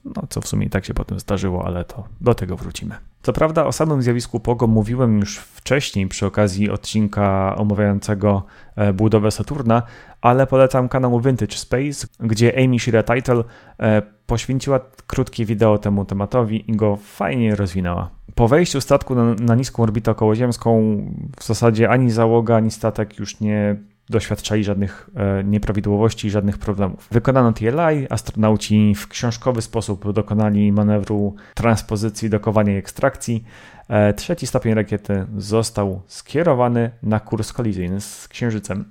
No, 0.06 0.24
co 0.30 0.42
w 0.42 0.48
sumie 0.48 0.66
i 0.66 0.70
tak 0.70 0.86
się 0.86 0.94
potem 0.94 1.20
zdarzyło, 1.20 1.66
ale 1.66 1.86
to 1.86 2.08
do 2.22 2.34
tego 2.36 2.58
wrócimy. 2.58 2.96
Co 3.22 3.34
prawda, 3.34 3.66
o 3.66 3.72
samym 3.72 4.02
zjawisku 4.02 4.40
POGO 4.40 4.68
mówiłem 4.68 5.20
już 5.20 5.38
wcześniej 5.38 6.08
przy 6.08 6.26
okazji 6.26 6.70
odcinka 6.70 7.56
omawiającego 7.56 8.44
e, 8.76 8.94
budowę 8.94 9.32
Saturna, 9.32 9.84
ale 10.22 10.48
polecam 10.48 10.90
kanał 10.90 11.22
Vintage 11.22 11.58
Space, 11.58 12.08
gdzie 12.20 12.64
Amy 12.66 12.80
Shira 12.80 13.04
Title 13.04 13.44
poświęciła 14.30 14.80
krótkie 15.08 15.46
wideo 15.46 15.78
temu 15.78 16.06
tematowi 16.06 16.72
i 16.72 16.76
go 16.76 16.96
fajnie 16.96 17.56
rozwinęła. 17.56 18.10
Po 18.36 18.48
wejściu 18.48 18.82
statku 18.82 19.16
na, 19.16 19.24
na 19.34 19.56
niską 19.56 19.84
orbitę 19.84 20.12
okołoziemską 20.12 20.72
w 21.40 21.44
zasadzie 21.44 21.90
ani 21.90 22.12
załoga, 22.12 22.56
ani 22.56 22.72
statek 22.72 23.20
już 23.20 23.40
nie 23.40 23.76
doświadczali 24.10 24.64
żadnych 24.64 25.10
e, 25.16 25.44
nieprawidłowości, 25.44 26.30
żadnych 26.30 26.58
problemów. 26.58 27.08
Wykonano 27.12 27.54
TLI, 27.54 28.08
astronauci 28.10 28.96
w 28.96 29.08
książkowy 29.08 29.62
sposób 29.62 30.12
dokonali 30.12 30.72
manewru 30.72 31.36
transpozycji, 31.56 32.30
dokowania 32.30 32.74
i 32.74 32.78
ekstrakcji. 32.78 33.44
E, 33.88 34.14
trzeci 34.14 34.48
stopień 34.48 34.74
rakiety 34.74 35.26
został 35.38 36.02
skierowany 36.08 36.92
na 37.04 37.20
kurs 37.20 37.54
kolizyjny 37.54 38.02
z 38.02 38.28
Księżycem. 38.28 38.86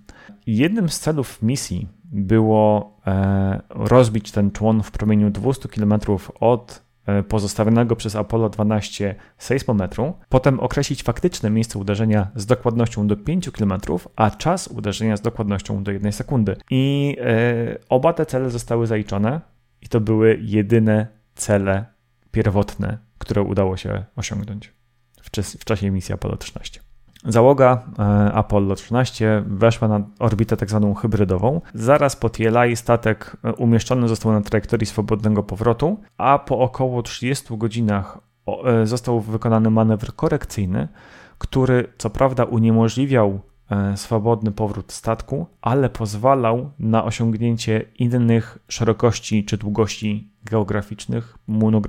Jednym 0.47 0.89
z 0.89 1.01
celów 1.01 1.43
misji 1.43 1.89
było 2.05 2.97
e, 3.07 3.61
rozbić 3.71 4.33
ten 4.33 4.51
człon 4.51 4.83
w 4.83 4.91
promieniu 4.91 5.31
200 5.31 5.69
km 5.69 5.95
od 6.41 6.88
pozostawionego 7.29 7.97
przez 7.97 8.17
Apollo 8.17 8.49
12 8.49 9.15
sejsmometru, 9.39 10.15
potem 10.29 10.61
określić 10.61 11.03
faktyczne 11.03 11.51
miejsce 11.51 11.79
uderzenia 11.79 12.31
z 12.35 12.47
dokładnością 12.47 13.07
do 13.07 13.17
5 13.17 13.51
km, 13.51 13.73
a 14.17 14.31
czas 14.31 14.69
uderzenia 14.69 15.17
z 15.17 15.21
dokładnością 15.21 15.83
do 15.83 15.93
1 15.93 16.13
sekundy. 16.13 16.57
I 16.71 17.17
e, 17.21 17.79
oba 17.89 18.13
te 18.13 18.27
cele 18.27 18.51
zostały 18.51 18.87
zaliczone 18.87 19.41
i 19.83 19.89
to 19.89 20.01
były 20.01 20.39
jedyne 20.43 21.07
cele 21.35 21.85
pierwotne, 22.31 22.99
które 23.19 23.43
udało 23.43 23.77
się 23.77 24.05
osiągnąć 24.17 24.73
w, 25.23 25.31
w 25.61 25.65
czasie 25.65 25.91
misji 25.91 26.15
Apollo 26.15 26.37
13. 26.37 26.88
Załoga 27.29 27.83
e, 27.99 28.33
Apollo 28.33 28.75
13 28.75 29.43
weszła 29.47 29.89
na 29.89 30.01
orbitę 30.19 30.57
tak 30.57 30.71
zwaną 30.71 30.95
hybrydową. 30.95 31.61
Zaraz 31.75 32.17
po 32.17 32.29
TLI 32.29 32.77
statek 32.77 33.37
e, 33.45 33.53
umieszczony 33.53 34.09
został 34.09 34.33
na 34.33 34.41
trajektorii 34.41 34.87
swobodnego 34.87 35.43
powrotu, 35.43 36.01
a 36.17 36.39
po 36.39 36.59
około 36.59 37.03
30 37.03 37.57
godzinach 37.57 38.19
e, 38.65 38.87
został 38.87 39.21
wykonany 39.21 39.71
manewr 39.71 40.15
korekcyjny, 40.15 40.89
który 41.39 41.93
co 41.99 42.11
prawda 42.11 42.45
uniemożliwiał 42.45 43.41
swobodny 43.95 44.53
powrót 44.53 44.93
statku, 44.93 45.47
ale 45.61 45.91
pozwalał 45.91 46.71
na 46.79 47.05
osiągnięcie 47.05 47.85
innych 47.99 48.59
szerokości 48.69 49.45
czy 49.45 49.57
długości 49.57 50.31
geograficznych, 50.45 51.39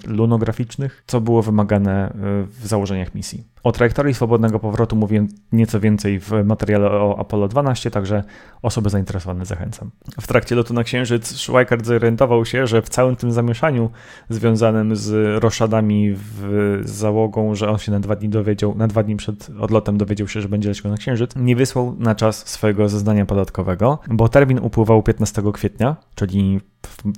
lunograficznych, 0.07 1.03
co 1.07 1.21
było 1.21 1.41
wymagane 1.41 2.13
w 2.47 2.67
założeniach 2.67 3.15
misji. 3.15 3.43
O 3.63 3.71
trajektorii 3.71 4.13
swobodnego 4.13 4.59
powrotu 4.59 4.95
mówię 4.95 5.27
nieco 5.51 5.79
więcej 5.79 6.19
w 6.19 6.31
materiale 6.45 6.91
o 6.91 7.19
Apollo 7.19 7.47
12, 7.47 7.91
także 7.91 8.23
osoby 8.61 8.89
zainteresowane 8.89 9.45
zachęcam. 9.45 9.91
W 10.21 10.27
trakcie 10.27 10.55
lotu 10.55 10.73
na 10.73 10.83
Księżyc 10.83 11.27
Schweikart 11.27 11.85
zorientował 11.85 12.45
się, 12.45 12.67
że 12.67 12.81
w 12.81 12.89
całym 12.89 13.15
tym 13.15 13.31
zamieszaniu 13.31 13.89
związanym 14.29 14.95
z 14.95 15.37
roszadami 15.43 16.13
w 16.15 16.81
załogą, 16.85 17.55
że 17.55 17.69
on 17.69 17.77
się 17.77 17.91
na 17.91 17.99
dwa 17.99 18.15
dni 18.15 18.29
dowiedział, 18.29 18.75
na 18.75 18.87
dwa 18.87 19.03
dni 19.03 19.15
przed 19.15 19.49
odlotem 19.59 19.97
dowiedział 19.97 20.27
się, 20.27 20.41
że 20.41 20.49
będzie 20.49 20.69
leciał 20.69 20.91
na 20.91 20.97
Księżyc, 20.97 21.31
nie 21.35 21.55
wysłał 21.55 21.95
na 21.99 22.15
czas 22.15 22.47
swojego 22.47 22.89
zeznania 22.89 23.25
podatkowego, 23.25 23.99
bo 24.09 24.29
termin 24.29 24.59
upływał 24.59 25.03
15 25.03 25.41
kwietnia, 25.53 25.95
czyli 26.15 26.59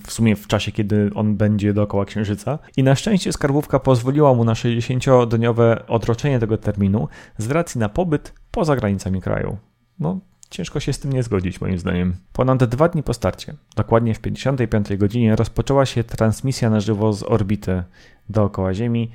w 0.08 0.12
sumie 0.12 0.36
w 0.36 0.48
czasie, 0.48 0.72
kiedy 0.72 1.12
on 1.16 1.36
będzie 1.36 1.74
dookoła 1.74 2.06
Księżyca. 2.06 2.60
I 2.78 2.84
na 2.84 2.96
szczęście 2.96 3.34
skarbówka 3.34 3.80
pozwoliła 3.80 4.34
mu 4.34 4.44
na 4.44 4.54
60-dniowe 4.54 5.78
odroczenie 5.88 6.40
tego 6.40 6.58
terminu 6.58 7.08
z 7.38 7.52
racji 7.52 7.80
na 7.80 7.90
pobyt 7.90 8.34
poza 8.52 8.76
granicami 8.76 9.22
kraju. 9.22 9.58
No, 10.00 10.20
ciężko 10.50 10.80
się 10.80 10.94
z 10.94 11.00
tym 11.00 11.14
nie 11.14 11.24
zgodzić, 11.24 11.62
moim 11.62 11.80
zdaniem. 11.80 12.16
Ponad 12.34 12.64
dwa 12.64 12.90
dni 12.90 13.04
po 13.04 13.14
starcie, 13.14 13.54
dokładnie 13.76 14.14
w 14.14 14.20
55 14.20 14.98
godzinie, 14.98 15.36
rozpoczęła 15.36 15.86
się 15.86 16.04
transmisja 16.04 16.70
na 16.70 16.80
żywo 16.80 17.14
z 17.14 17.24
orbity 17.24 17.84
dookoła 18.30 18.74
Ziemi, 18.74 19.12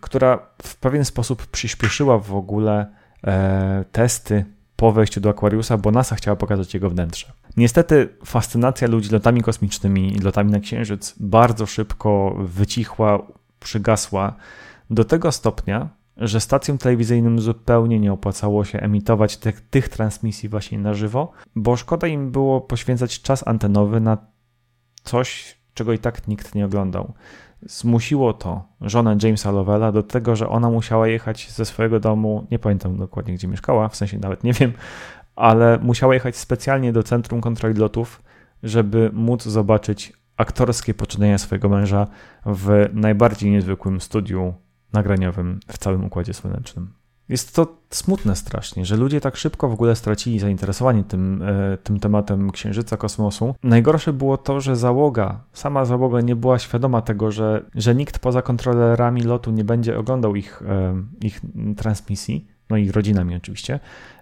która 0.00 0.46
w 0.62 0.76
pewien 0.76 1.04
sposób 1.04 1.46
przyspieszyła 1.46 2.18
w 2.18 2.34
ogóle 2.34 2.86
e, 3.24 3.84
testy 3.92 4.44
po 4.80 4.92
wejściu 4.92 5.20
do 5.20 5.30
Aquariusa, 5.30 5.76
bo 5.78 5.90
NASA 5.90 6.16
chciała 6.16 6.36
pokazać 6.36 6.74
jego 6.74 6.90
wnętrze. 6.90 7.32
Niestety 7.56 8.08
fascynacja 8.24 8.88
ludzi 8.88 9.10
lotami 9.10 9.42
kosmicznymi 9.42 10.16
i 10.16 10.18
lotami 10.18 10.52
na 10.52 10.60
Księżyc 10.60 11.14
bardzo 11.20 11.66
szybko 11.66 12.36
wycichła, 12.38 13.26
przygasła 13.60 14.34
do 14.90 15.04
tego 15.04 15.32
stopnia, 15.32 15.88
że 16.16 16.40
stacjom 16.40 16.78
telewizyjnym 16.78 17.40
zupełnie 17.40 18.00
nie 18.00 18.12
opłacało 18.12 18.64
się 18.64 18.80
emitować 18.80 19.38
tych 19.70 19.88
transmisji 19.88 20.48
właśnie 20.48 20.78
na 20.78 20.94
żywo, 20.94 21.32
bo 21.56 21.76
szkoda 21.76 22.06
im 22.06 22.30
było 22.30 22.60
poświęcać 22.60 23.22
czas 23.22 23.46
antenowy 23.46 24.00
na 24.00 24.18
coś, 25.02 25.58
czego 25.74 25.92
i 25.92 25.98
tak 25.98 26.28
nikt 26.28 26.54
nie 26.54 26.64
oglądał. 26.64 27.14
Zmusiło 27.62 28.32
to 28.32 28.64
żonę 28.80 29.16
Jamesa 29.22 29.50
Lovella 29.50 29.92
do 29.92 30.02
tego, 30.02 30.36
że 30.36 30.48
ona 30.48 30.70
musiała 30.70 31.08
jechać 31.08 31.50
ze 31.50 31.64
swojego 31.64 32.00
domu, 32.00 32.46
nie 32.50 32.58
pamiętam 32.58 32.96
dokładnie 32.96 33.34
gdzie 33.34 33.48
mieszkała, 33.48 33.88
w 33.88 33.96
sensie 33.96 34.18
nawet 34.18 34.44
nie 34.44 34.52
wiem, 34.52 34.72
ale 35.36 35.78
musiała 35.82 36.14
jechać 36.14 36.36
specjalnie 36.36 36.92
do 36.92 37.02
centrum 37.02 37.40
kontroli 37.40 37.74
lotów, 37.74 38.22
żeby 38.62 39.10
móc 39.12 39.42
zobaczyć 39.42 40.12
aktorskie 40.36 40.94
poczynania 40.94 41.38
swojego 41.38 41.68
męża 41.68 42.06
w 42.46 42.88
najbardziej 42.92 43.50
niezwykłym 43.50 44.00
studiu 44.00 44.54
nagraniowym 44.92 45.60
w 45.68 45.78
całym 45.78 46.04
Układzie 46.04 46.34
Słonecznym. 46.34 46.99
Jest 47.30 47.54
to 47.54 47.76
smutne 47.90 48.36
strasznie, 48.36 48.84
że 48.84 48.96
ludzie 48.96 49.20
tak 49.20 49.36
szybko 49.36 49.68
w 49.68 49.72
ogóle 49.72 49.96
stracili 49.96 50.38
zainteresowanie 50.38 51.04
tym, 51.04 51.42
e, 51.42 51.76
tym 51.76 52.00
tematem 52.00 52.50
księżyca, 52.50 52.96
kosmosu. 52.96 53.54
Najgorsze 53.62 54.12
było 54.12 54.36
to, 54.36 54.60
że 54.60 54.76
załoga, 54.76 55.40
sama 55.52 55.84
załoga 55.84 56.20
nie 56.20 56.36
była 56.36 56.58
świadoma 56.58 57.02
tego, 57.02 57.30
że, 57.30 57.64
że 57.74 57.94
nikt 57.94 58.18
poza 58.18 58.42
kontrolerami 58.42 59.22
lotu 59.22 59.50
nie 59.50 59.64
będzie 59.64 59.98
oglądał 59.98 60.36
ich, 60.36 60.62
e, 60.62 61.02
ich 61.20 61.40
transmisji, 61.76 62.48
no 62.70 62.76
i 62.76 62.92
rodzinami 62.92 63.36
oczywiście, 63.36 63.80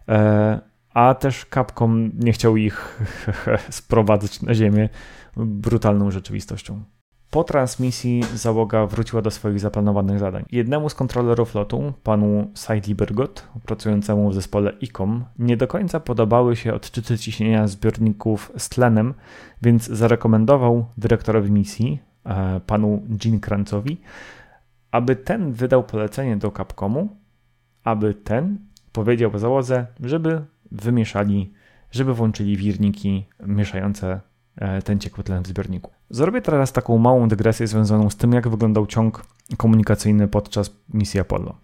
e, 0.09 0.61
a 0.95 1.15
też 1.15 1.47
Capcom 1.55 2.11
nie 2.15 2.33
chciał 2.33 2.57
ich 2.57 2.99
sprowadzać 3.71 4.43
na 4.43 4.55
ziemię 4.55 4.89
brutalną 5.37 6.11
rzeczywistością. 6.11 6.83
Po 7.31 7.45
transmisji 7.45 8.23
załoga 8.35 8.87
wróciła 8.87 9.23
do 9.23 9.31
swoich 9.31 9.61
zaplanowanych 9.61 10.19
zadań. 10.19 10.45
Jednemu 10.53 10.89
z 10.89 10.95
kontrolerów 10.95 11.55
lotu, 11.55 11.93
panu 12.03 12.51
Saidi 12.55 12.95
Bergot, 12.95 13.49
pracującemu 13.67 14.31
w 14.31 14.35
zespole 14.35 14.73
ICOM, 14.81 15.25
nie 15.39 15.57
do 15.57 15.67
końca 15.67 16.01
podobały 16.01 16.57
się 16.57 16.75
odczyty 16.75 17.19
ciśnienia 17.19 17.67
zbiorników 17.67 18.53
z 18.57 18.69
tlenem, 18.69 19.15
więc 19.63 19.87
zarekomendował 19.87 20.87
dyrektorowi 20.99 21.51
misji, 21.51 21.99
e, 22.25 22.61
panu 22.67 23.03
Jean 23.25 23.41
Krancowi, 23.41 24.01
aby 24.91 25.17
ten 25.17 25.53
wydał 25.53 25.85
polecenie 25.85 26.37
do 26.37 26.51
Capcomu, 26.51 27.09
aby 27.85 28.15
ten 28.15 28.59
powiedział 28.93 29.39
załodze, 29.39 29.87
żeby 30.01 30.45
wymieszali, 30.73 31.53
żeby 31.91 32.15
włączyli 32.15 32.57
wirniki 32.57 33.27
mieszające 33.47 34.21
ten 34.85 34.99
ciekły 34.99 35.25
tlen 35.25 35.43
w 35.43 35.47
zbiorniku. 35.47 35.91
Zrobię 36.11 36.41
teraz 36.41 36.73
taką 36.73 36.99
małą 36.99 37.29
dygresję 37.29 37.67
związaną 37.67 38.11
z 38.11 38.17
tym, 38.17 38.33
jak 38.33 38.49
wyglądał 38.49 38.87
ciąg 38.87 39.25
komunikacyjny 39.57 40.29
podczas 40.29 40.71
misji 40.95 41.21
Apollo. 41.21 41.55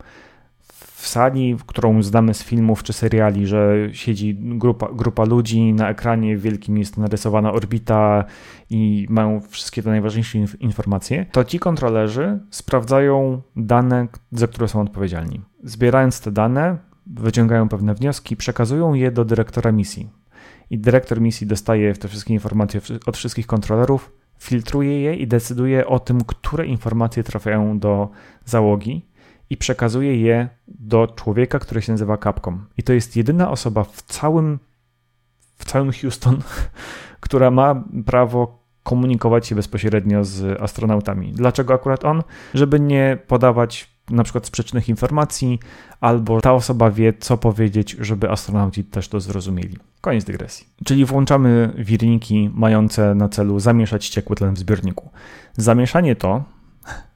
W 1.04 1.06
sali, 1.06 1.56
którą 1.66 2.02
znamy 2.02 2.34
z 2.34 2.44
filmów 2.44 2.82
czy 2.82 2.92
seriali, 2.92 3.46
że 3.46 3.88
siedzi 3.92 4.34
grupa, 4.34 4.88
grupa 4.92 5.24
ludzi, 5.24 5.72
na 5.72 5.90
ekranie 5.90 6.36
wielkim 6.36 6.78
jest 6.78 6.98
narysowana 6.98 7.52
orbita 7.52 8.24
i 8.70 9.06
mają 9.10 9.40
wszystkie 9.40 9.82
te 9.82 9.90
najważniejsze 9.90 10.38
informacje, 10.60 11.26
to 11.32 11.44
ci 11.44 11.58
kontrolerzy 11.58 12.38
sprawdzają 12.50 13.42
dane, 13.56 14.08
za 14.32 14.48
które 14.48 14.68
są 14.68 14.80
odpowiedzialni. 14.80 15.40
Zbierając 15.62 16.20
te 16.20 16.32
dane, 16.32 16.78
wyciągają 17.06 17.68
pewne 17.68 17.94
wnioski, 17.94 18.36
przekazują 18.36 18.94
je 18.94 19.10
do 19.10 19.24
dyrektora 19.24 19.72
misji. 19.72 20.08
I 20.70 20.78
dyrektor 20.78 21.20
misji 21.20 21.46
dostaje 21.46 21.94
te 21.94 22.08
wszystkie 22.08 22.34
informacje 22.34 22.80
od 23.06 23.16
wszystkich 23.16 23.46
kontrolerów, 23.46 24.12
filtruje 24.38 25.00
je 25.00 25.16
i 25.16 25.26
decyduje 25.26 25.86
o 25.86 25.98
tym, 25.98 26.24
które 26.24 26.66
informacje 26.66 27.24
trafiają 27.24 27.78
do 27.78 28.08
załogi 28.44 29.06
i 29.50 29.56
przekazuje 29.56 30.20
je 30.20 30.48
do 30.68 31.06
człowieka, 31.06 31.58
który 31.58 31.82
się 31.82 31.92
nazywa 31.92 32.18
Capcom. 32.18 32.66
I 32.76 32.82
to 32.82 32.92
jest 32.92 33.16
jedyna 33.16 33.50
osoba 33.50 33.84
w 33.84 34.02
całym, 34.02 34.58
w 35.56 35.64
całym 35.64 35.92
Houston, 35.92 36.42
która 37.20 37.50
ma 37.50 37.84
prawo 38.06 38.64
komunikować 38.82 39.46
się 39.46 39.54
bezpośrednio 39.54 40.24
z 40.24 40.60
astronautami. 40.60 41.32
Dlaczego 41.32 41.74
akurat 41.74 42.04
on? 42.04 42.22
Żeby 42.54 42.80
nie 42.80 43.18
podawać 43.26 43.93
na 44.10 44.24
przykład 44.24 44.46
sprzecznych 44.46 44.88
informacji, 44.88 45.58
albo 46.00 46.40
ta 46.40 46.52
osoba 46.52 46.90
wie, 46.90 47.12
co 47.20 47.36
powiedzieć, 47.38 47.96
żeby 48.00 48.30
astronauci 48.30 48.84
też 48.84 49.08
to 49.08 49.20
zrozumieli. 49.20 49.76
Koniec 50.00 50.24
dygresji. 50.24 50.66
Czyli 50.84 51.04
włączamy 51.04 51.72
wirniki 51.78 52.50
mające 52.54 53.14
na 53.14 53.28
celu 53.28 53.60
zamieszać 53.60 54.08
ciekły 54.08 54.36
tlen 54.36 54.54
w 54.54 54.58
zbiorniku. 54.58 55.10
Zamieszanie 55.56 56.16
to 56.16 56.44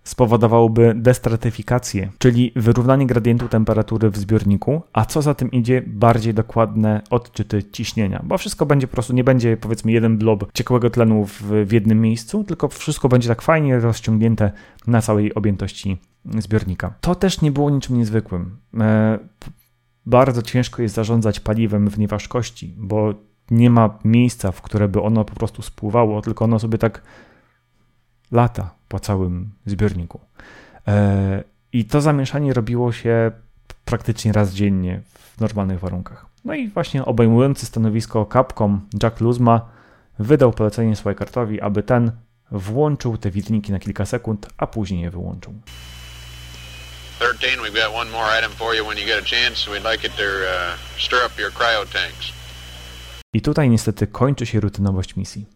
spowodowałoby 0.09 0.95
destratyfikację, 0.97 2.11
czyli 2.19 2.53
wyrównanie 2.57 3.07
gradientu 3.07 3.49
temperatury 3.49 4.11
w 4.11 4.17
zbiorniku, 4.17 4.83
a 4.93 5.05
co 5.05 5.23
za 5.23 5.35
tym 5.35 5.51
idzie, 5.51 5.83
bardziej 5.87 6.35
dokładne 6.35 7.03
odczyty 7.11 7.63
ciśnienia, 7.65 8.23
bo 8.25 8.39
wszystko 8.39 8.67
będzie 8.67 8.87
po 8.87 8.93
prostu, 8.93 9.13
nie 9.13 9.25
będzie 9.25 9.57
powiedzmy 9.57 9.93
jeden 9.93 10.19
blob 10.19 10.53
ciekłego 10.53 10.91
tlenu 10.91 11.27
w, 11.27 11.43
w 11.43 11.73
jednym 11.73 12.01
miejscu, 12.01 12.45
tylko 12.45 12.69
wszystko 12.69 13.09
będzie 13.09 13.29
tak 13.29 13.43
fajnie 13.43 13.81
rozciągnięte 13.81 14.53
na 14.87 15.03
całej 15.03 15.35
objętości 15.35 15.99
zbiornika. 16.39 16.95
To 17.01 17.15
też 17.15 17.41
nie 17.41 17.53
było 17.53 17.71
niczym 17.71 17.99
niezwykłym. 17.99 18.57
E, 18.81 19.19
bardzo 20.07 20.43
ciężko 20.43 20.83
jest 20.83 20.95
zarządzać 20.95 21.41
paliwem 21.41 21.91
w 21.91 21.99
nieważkości, 21.99 22.75
bo 22.79 23.15
nie 23.51 23.71
ma 23.71 23.99
miejsca, 24.05 24.53
w 24.53 24.63
które 24.63 24.89
by 24.89 25.03
ono 25.03 25.25
po 25.25 25.35
prostu 25.35 25.63
spływało, 25.63 26.23
tylko 26.23 26.45
ono 26.45 26.59
sobie 26.59 26.79
tak 26.79 27.03
lata 28.31 28.78
po 28.89 29.01
całym 29.01 29.51
zbiorniku. 29.67 30.21
E, 30.89 31.45
I 31.73 31.85
to 31.85 32.01
zamieszanie 32.01 32.55
robiło 32.55 32.93
się 32.93 33.31
praktycznie 33.85 34.33
raz 34.33 34.53
dziennie 34.53 35.01
w 35.37 35.41
normalnych 35.41 35.81
warunkach. 35.81 36.27
No 36.45 36.55
i 36.55 36.69
właśnie 36.69 37.05
obejmujący 37.05 37.67
stanowisko 37.67 38.29
Capcom 38.33 38.89
Jack 39.03 39.21
Luzma 39.21 39.69
wydał 40.19 40.53
polecenie 40.53 40.97
Swikartowi, 40.97 41.61
aby 41.61 41.83
ten 41.83 42.13
włączył 42.51 43.19
te 43.19 43.31
wirniki 43.31 43.73
na 43.73 43.79
kilka 43.79 44.07
sekund, 44.07 44.47
a 44.57 44.67
później 44.67 45.03
je 45.03 45.11
wyłączył. 45.11 45.55
13, 47.19 47.61
we've 47.63 47.75
got 47.75 47.95
one 47.95 48.11
more 48.11 48.39
item 48.39 48.51
for 48.51 48.77
you 48.77 48.85
when 48.85 48.99
you 48.99 49.07
get 49.07 49.19
a 49.19 49.27
chance. 49.27 49.71
We'd 49.71 49.93
like 49.93 50.07
it 50.07 50.17
to 50.17 50.23
uh, 50.23 50.79
stir 50.99 51.19
up 51.27 51.43
your 51.43 51.53
cryo 51.53 51.87
tanks. 51.93 52.33
I 53.33 53.41
tutaj 53.41 53.71
niestety 53.71 54.07
kończy 54.07 54.47
się 54.47 54.61
rutynowość 54.61 55.17
misji. 55.17 55.47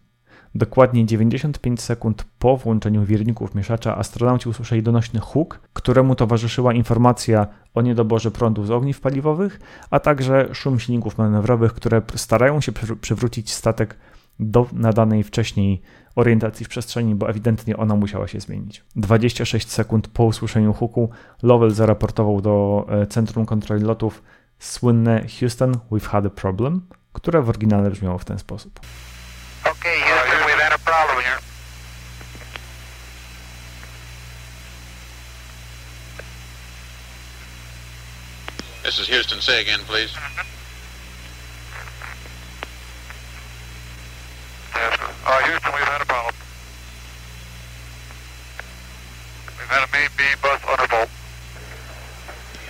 Dokładnie 0.55 1.05
95 1.05 1.81
sekund 1.81 2.25
po 2.39 2.57
włączeniu 2.57 3.05
wirników 3.05 3.55
mieszacza 3.55 3.97
astronauci 3.97 4.49
usłyszeli 4.49 4.83
donośny 4.83 5.19
huk, 5.19 5.59
któremu 5.73 6.15
towarzyszyła 6.15 6.73
informacja 6.73 7.47
o 7.73 7.81
niedoborze 7.81 8.31
prądu 8.31 8.65
z 8.65 8.71
ogniw 8.71 9.01
paliwowych, 9.01 9.59
a 9.89 9.99
także 9.99 10.49
szum 10.53 10.79
silników 10.79 11.17
manewrowych, 11.17 11.73
które 11.73 12.01
starają 12.15 12.61
się 12.61 12.71
przywrócić 13.01 13.53
statek 13.53 13.95
do 14.39 14.67
nadanej 14.73 15.23
wcześniej 15.23 15.81
orientacji 16.15 16.65
w 16.65 16.69
przestrzeni, 16.69 17.15
bo 17.15 17.29
ewidentnie 17.29 17.77
ona 17.77 17.95
musiała 17.95 18.27
się 18.27 18.39
zmienić. 18.39 18.83
26 18.95 19.71
sekund 19.71 20.07
po 20.07 20.23
usłyszeniu 20.23 20.73
huku 20.73 21.09
Lovell 21.43 21.71
zaraportował 21.71 22.41
do 22.41 22.85
e, 22.89 23.07
Centrum 23.07 23.45
Kontroli 23.45 23.83
Lotów 23.83 24.23
słynne 24.59 25.25
Houston, 25.39 25.73
we've 25.91 26.07
had 26.07 26.25
a 26.25 26.29
problem, 26.29 26.81
które 27.13 27.41
w 27.41 27.49
oryginale 27.49 27.91
brzmiało 27.91 28.17
w 28.17 28.25
ten 28.25 28.39
sposób. 28.39 28.79
Okay, 29.63 30.22
got 30.73 30.79
a 30.79 30.83
problem 30.85 31.23
here. 31.23 31.39
This 38.83 38.99
is 38.99 39.07
Houston. 39.07 39.39
Say 39.39 39.61
again, 39.61 39.79
please. 39.81 40.13
Yes, 44.75 44.97
sir. 44.97 45.09
Uh, 45.25 45.43
Houston, 45.43 45.71
we've 45.73 45.83
had 45.83 46.01
a 46.01 46.05
problem. 46.05 46.35
We've 49.59 49.69
had 49.69 49.87
a 49.87 49.91
main 49.91 50.09
B 50.17 50.23
bus 50.41 50.61
undervolt. 50.61 51.09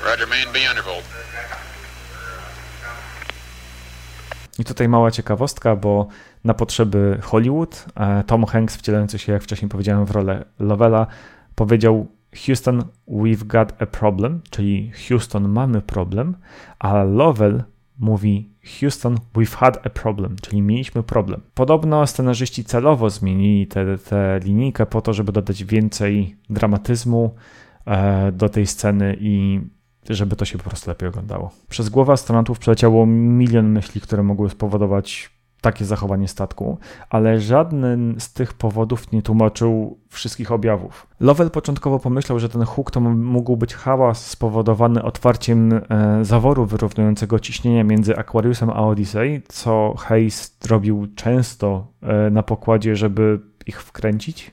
Roger, 0.03 0.27
main 0.27 0.51
B 0.51 0.59
undervolt. 0.59 0.92
I 4.59 4.63
tutaj 4.63 4.89
mała 4.89 5.11
ciekawostka, 5.11 5.75
bo 5.75 6.07
na 6.43 6.53
potrzeby 6.53 7.19
Hollywood 7.21 7.85
e, 7.95 8.23
Tom 8.23 8.45
Hanks, 8.45 8.77
wcielający 8.77 9.19
się, 9.19 9.33
jak 9.33 9.43
wcześniej 9.43 9.69
powiedziałem, 9.69 10.05
w 10.05 10.11
rolę 10.11 10.45
Lovella, 10.59 11.07
powiedział 11.55 12.07
Houston, 12.45 12.83
we've 13.07 13.47
got 13.47 13.81
a 13.81 13.85
problem, 13.85 14.41
czyli 14.49 14.91
Houston, 15.07 15.49
mamy 15.49 15.81
problem, 15.81 16.35
a 16.79 17.03
Lovell 17.03 17.63
mówi 17.99 18.49
Houston, 18.79 19.17
we've 19.35 19.55
had 19.55 19.85
a 19.85 19.89
problem, 19.89 20.35
czyli 20.41 20.61
mieliśmy 20.61 21.03
problem. 21.03 21.41
Podobno 21.53 22.07
scenarzyści 22.07 22.63
celowo 22.63 23.09
zmienili 23.09 23.67
tę 23.67 24.39
linijkę 24.43 24.85
po 24.85 25.01
to, 25.01 25.13
żeby 25.13 25.31
dodać 25.31 25.63
więcej 25.63 26.35
dramatyzmu 26.49 27.35
e, 27.85 28.31
do 28.31 28.49
tej 28.49 28.67
sceny 28.67 29.17
i 29.19 29.61
żeby 30.09 30.35
to 30.35 30.45
się 30.45 30.57
po 30.57 30.69
prostu 30.69 30.89
lepiej 30.89 31.09
oglądało. 31.09 31.51
Przez 31.69 31.89
głowę 31.89 32.13
astronautów 32.13 32.59
przeleciało 32.59 33.05
milion 33.05 33.69
myśli, 33.69 34.01
które 34.01 34.23
mogły 34.23 34.49
spowodować 34.49 35.33
takie 35.63 35.85
zachowanie 35.85 36.27
statku, 36.27 36.77
ale 37.09 37.39
żaden 37.39 38.15
z 38.19 38.33
tych 38.33 38.53
powodów 38.53 39.11
nie 39.11 39.21
tłumaczył 39.21 39.99
wszystkich 40.09 40.51
objawów. 40.51 41.07
Lovell 41.19 41.49
początkowo 41.51 41.99
pomyślał, 41.99 42.39
że 42.39 42.49
ten 42.49 42.63
huk 42.63 42.91
to 42.91 42.99
mógł 43.01 43.57
być 43.57 43.73
hałas 43.73 44.25
spowodowany 44.25 45.03
otwarciem 45.03 45.73
e, 45.73 45.79
zaworu 46.21 46.65
wyrównującego 46.65 47.39
ciśnienia 47.39 47.83
między 47.83 48.17
Aquariusem 48.17 48.69
a 48.69 48.87
Odyssey, 48.87 49.41
co 49.47 49.93
Hayes 49.97 50.57
robił 50.69 51.07
często 51.15 51.87
e, 52.01 52.29
na 52.29 52.43
pokładzie, 52.43 52.95
żeby 52.95 53.39
ich 53.67 53.81
wkręcić, 53.81 54.51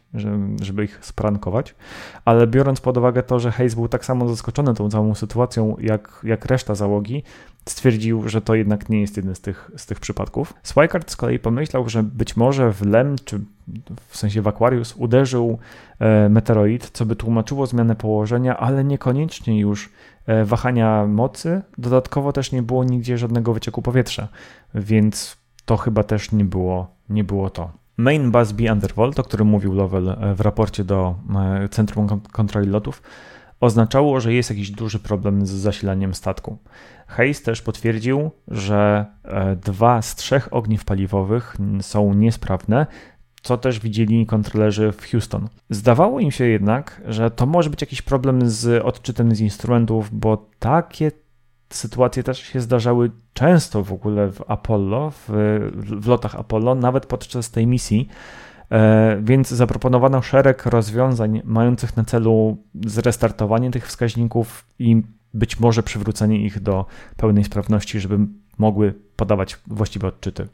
żeby 0.61 0.85
ich 0.85 0.99
sprankować, 1.03 1.75
ale 2.25 2.47
biorąc 2.47 2.81
pod 2.81 2.97
uwagę 2.97 3.23
to, 3.23 3.41
że 3.41 3.51
Hayes 3.51 3.75
był 3.75 3.89
tak 3.89 4.05
samo 4.05 4.29
zaskoczony 4.29 4.75
tą 4.75 4.91
całą 4.91 5.15
sytuacją 5.15 5.77
jak, 5.81 6.21
jak 6.25 6.45
reszta 6.45 6.75
załogi, 6.75 7.23
stwierdził, 7.67 8.29
że 8.29 8.41
to 8.41 8.55
jednak 8.55 8.89
nie 8.89 9.01
jest 9.01 9.17
jeden 9.17 9.35
z 9.35 9.41
tych, 9.41 9.71
z 9.77 9.87
tych 9.87 10.01
przypadków. 10.01 10.55
Swikart 10.63 11.11
z 11.11 11.17
kolei 11.17 11.39
pomyślał, 11.39 11.89
że 11.89 12.03
być 12.03 12.37
może 12.37 12.73
w 12.73 12.87
Lem, 12.87 13.17
czy 13.25 13.41
w 14.09 14.17
sensie 14.17 14.43
w 14.43 14.49
Aquarius, 14.49 14.95
uderzył 14.97 15.59
e, 15.99 16.29
meteoroid, 16.29 16.91
co 16.91 17.07
by 17.07 17.17
tłumaczyło 17.17 17.67
zmianę 17.67 17.97
położenia, 17.97 18.57
ale 18.57 18.85
niekoniecznie 18.85 19.61
już 19.61 19.91
e, 20.27 20.45
wahania 20.45 21.07
mocy. 21.07 21.63
Dodatkowo 21.79 22.33
też 22.33 22.53
nie 22.53 22.63
było 22.63 22.85
nigdzie 22.85 23.19
żadnego 23.19 23.55
wycieku 23.55 23.83
powietrza, 23.83 24.29
więc 24.75 25.37
to 25.65 25.77
chyba 25.77 26.03
też 26.03 26.33
nie 26.33 26.45
było, 26.45 26.95
nie 27.09 27.25
było 27.25 27.51
to. 27.51 27.80
Main 28.01 28.31
Bus 28.31 28.53
B 28.53 28.73
Undervolt, 28.73 29.19
o 29.19 29.23
którym 29.23 29.47
mówił 29.47 29.75
Lovell 29.75 30.09
e, 30.09 30.35
w 30.35 30.41
raporcie 30.41 30.85
do 30.85 31.15
e, 31.35 31.69
Centrum 31.69 32.21
Kontroli 32.33 32.71
Lotów, 32.71 33.03
oznaczało, 33.61 34.21
że 34.21 34.33
jest 34.33 34.51
jakiś 34.51 34.71
duży 34.71 34.99
problem 34.99 35.47
z 35.47 35.51
zasilaniem 35.51 36.15
statku. 36.15 36.59
Hayes 37.07 37.43
też 37.43 37.63
potwierdził, 37.63 38.31
że 38.49 39.07
e, 39.25 39.57
dwa 39.57 40.03
z 40.03 40.15
trzech 40.15 40.55
ogniw 40.55 40.85
paliwowych 40.85 41.57
są 41.81 42.15
niesprawne, 42.15 42.87
co 43.43 43.57
też 43.57 43.81
widzieli 43.81 44.27
kontrolerzy 44.27 44.93
w 44.93 45.11
Houston. 45.11 45.49
Zdawało 45.71 46.21
im 46.21 46.31
się 46.31 46.45
jednak, 46.45 47.03
że 47.09 47.31
to 47.31 47.47
może 47.47 47.71
być 47.71 47.81
jakiś 47.81 48.03
problem 48.03 48.51
z 48.51 48.85
odczytem 48.85 49.35
z 49.35 49.41
instrumentów, 49.41 50.19
bo 50.19 50.47
takie 50.59 51.13
sytuacje 51.71 52.23
też 52.23 52.39
się 52.39 52.61
zdarzały 52.61 53.11
często 53.35 53.85
w 53.85 53.93
ogóle 53.93 54.33
w 54.33 54.51
Apollo, 54.51 55.11
w, 55.11 55.29
w 55.75 56.07
lotach 56.07 56.35
Apollo, 56.35 56.75
nawet 56.75 57.07
podczas 57.07 57.51
tej 57.51 57.67
misji. 57.67 58.09
E, 58.71 59.21
więc 59.23 59.49
zaproponowano 59.49 60.23
szereg 60.23 60.67
rozwiązań 60.67 61.43
mających 61.45 61.97
na 61.97 62.05
celu 62.05 62.57
zrestartowanie 62.75 63.71
tych 63.71 63.87
wskaźników 63.87 64.67
i 64.79 65.03
być 65.35 65.61
może 65.61 65.83
przywrócenie 65.83 66.45
ich 66.45 66.61
do 66.61 66.87
pełnej 67.17 67.45
sprawności, 67.45 68.01
żeby 68.01 68.19
mogły 68.59 68.95
podawać 69.17 69.59
właściwe 69.67 70.09
odczyty. 70.09 70.49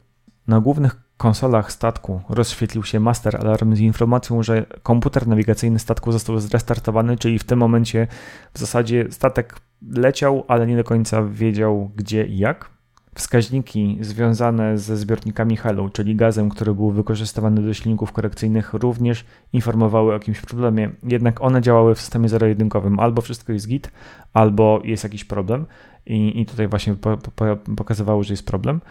Na 0.47 0.59
głównych 0.59 0.95
konsolach 1.17 1.71
statku 1.71 2.21
rozświetlił 2.29 2.83
się 2.83 2.99
master 2.99 3.37
alarm 3.37 3.75
z 3.75 3.79
informacją, 3.79 4.43
że 4.43 4.65
komputer 4.83 5.27
nawigacyjny 5.27 5.79
statku 5.79 6.11
został 6.11 6.39
zrestartowany, 6.39 7.17
czyli 7.17 7.39
w 7.39 7.43
tym 7.43 7.59
momencie 7.59 8.07
w 8.53 8.59
zasadzie 8.59 9.07
statek 9.09 9.55
leciał, 9.91 10.43
ale 10.47 10.67
nie 10.67 10.77
do 10.77 10.83
końca 10.83 11.23
wiedział 11.23 11.91
gdzie 11.95 12.25
i 12.25 12.37
jak. 12.37 12.69
Wskaźniki 13.15 13.97
związane 14.01 14.77
ze 14.77 14.97
zbiornikami 14.97 15.57
HELO, 15.57 15.89
czyli 15.89 16.15
gazem, 16.15 16.49
który 16.49 16.73
był 16.73 16.91
wykorzystywany 16.91 17.61
do 17.61 17.73
silników 17.73 18.11
korekcyjnych, 18.11 18.73
również 18.73 19.25
informowały 19.53 20.09
o 20.09 20.13
jakimś 20.13 20.41
problemie, 20.41 20.89
jednak 21.03 21.41
one 21.41 21.61
działały 21.61 21.95
w 21.95 22.01
systemie 22.01 22.29
zero-jedynkowym. 22.29 22.99
Albo 22.99 23.21
wszystko 23.21 23.53
jest 23.53 23.67
git, 23.67 23.91
albo 24.33 24.81
jest 24.83 25.03
jakiś 25.03 25.23
problem. 25.23 25.65
I, 26.05 26.41
i 26.41 26.45
tutaj 26.45 26.67
właśnie 26.67 26.93
po, 26.93 27.17
po, 27.17 27.57
pokazywało, 27.77 28.23
że 28.23 28.33
jest 28.33 28.45
problem. 28.45 28.81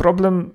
Problem 0.00 0.50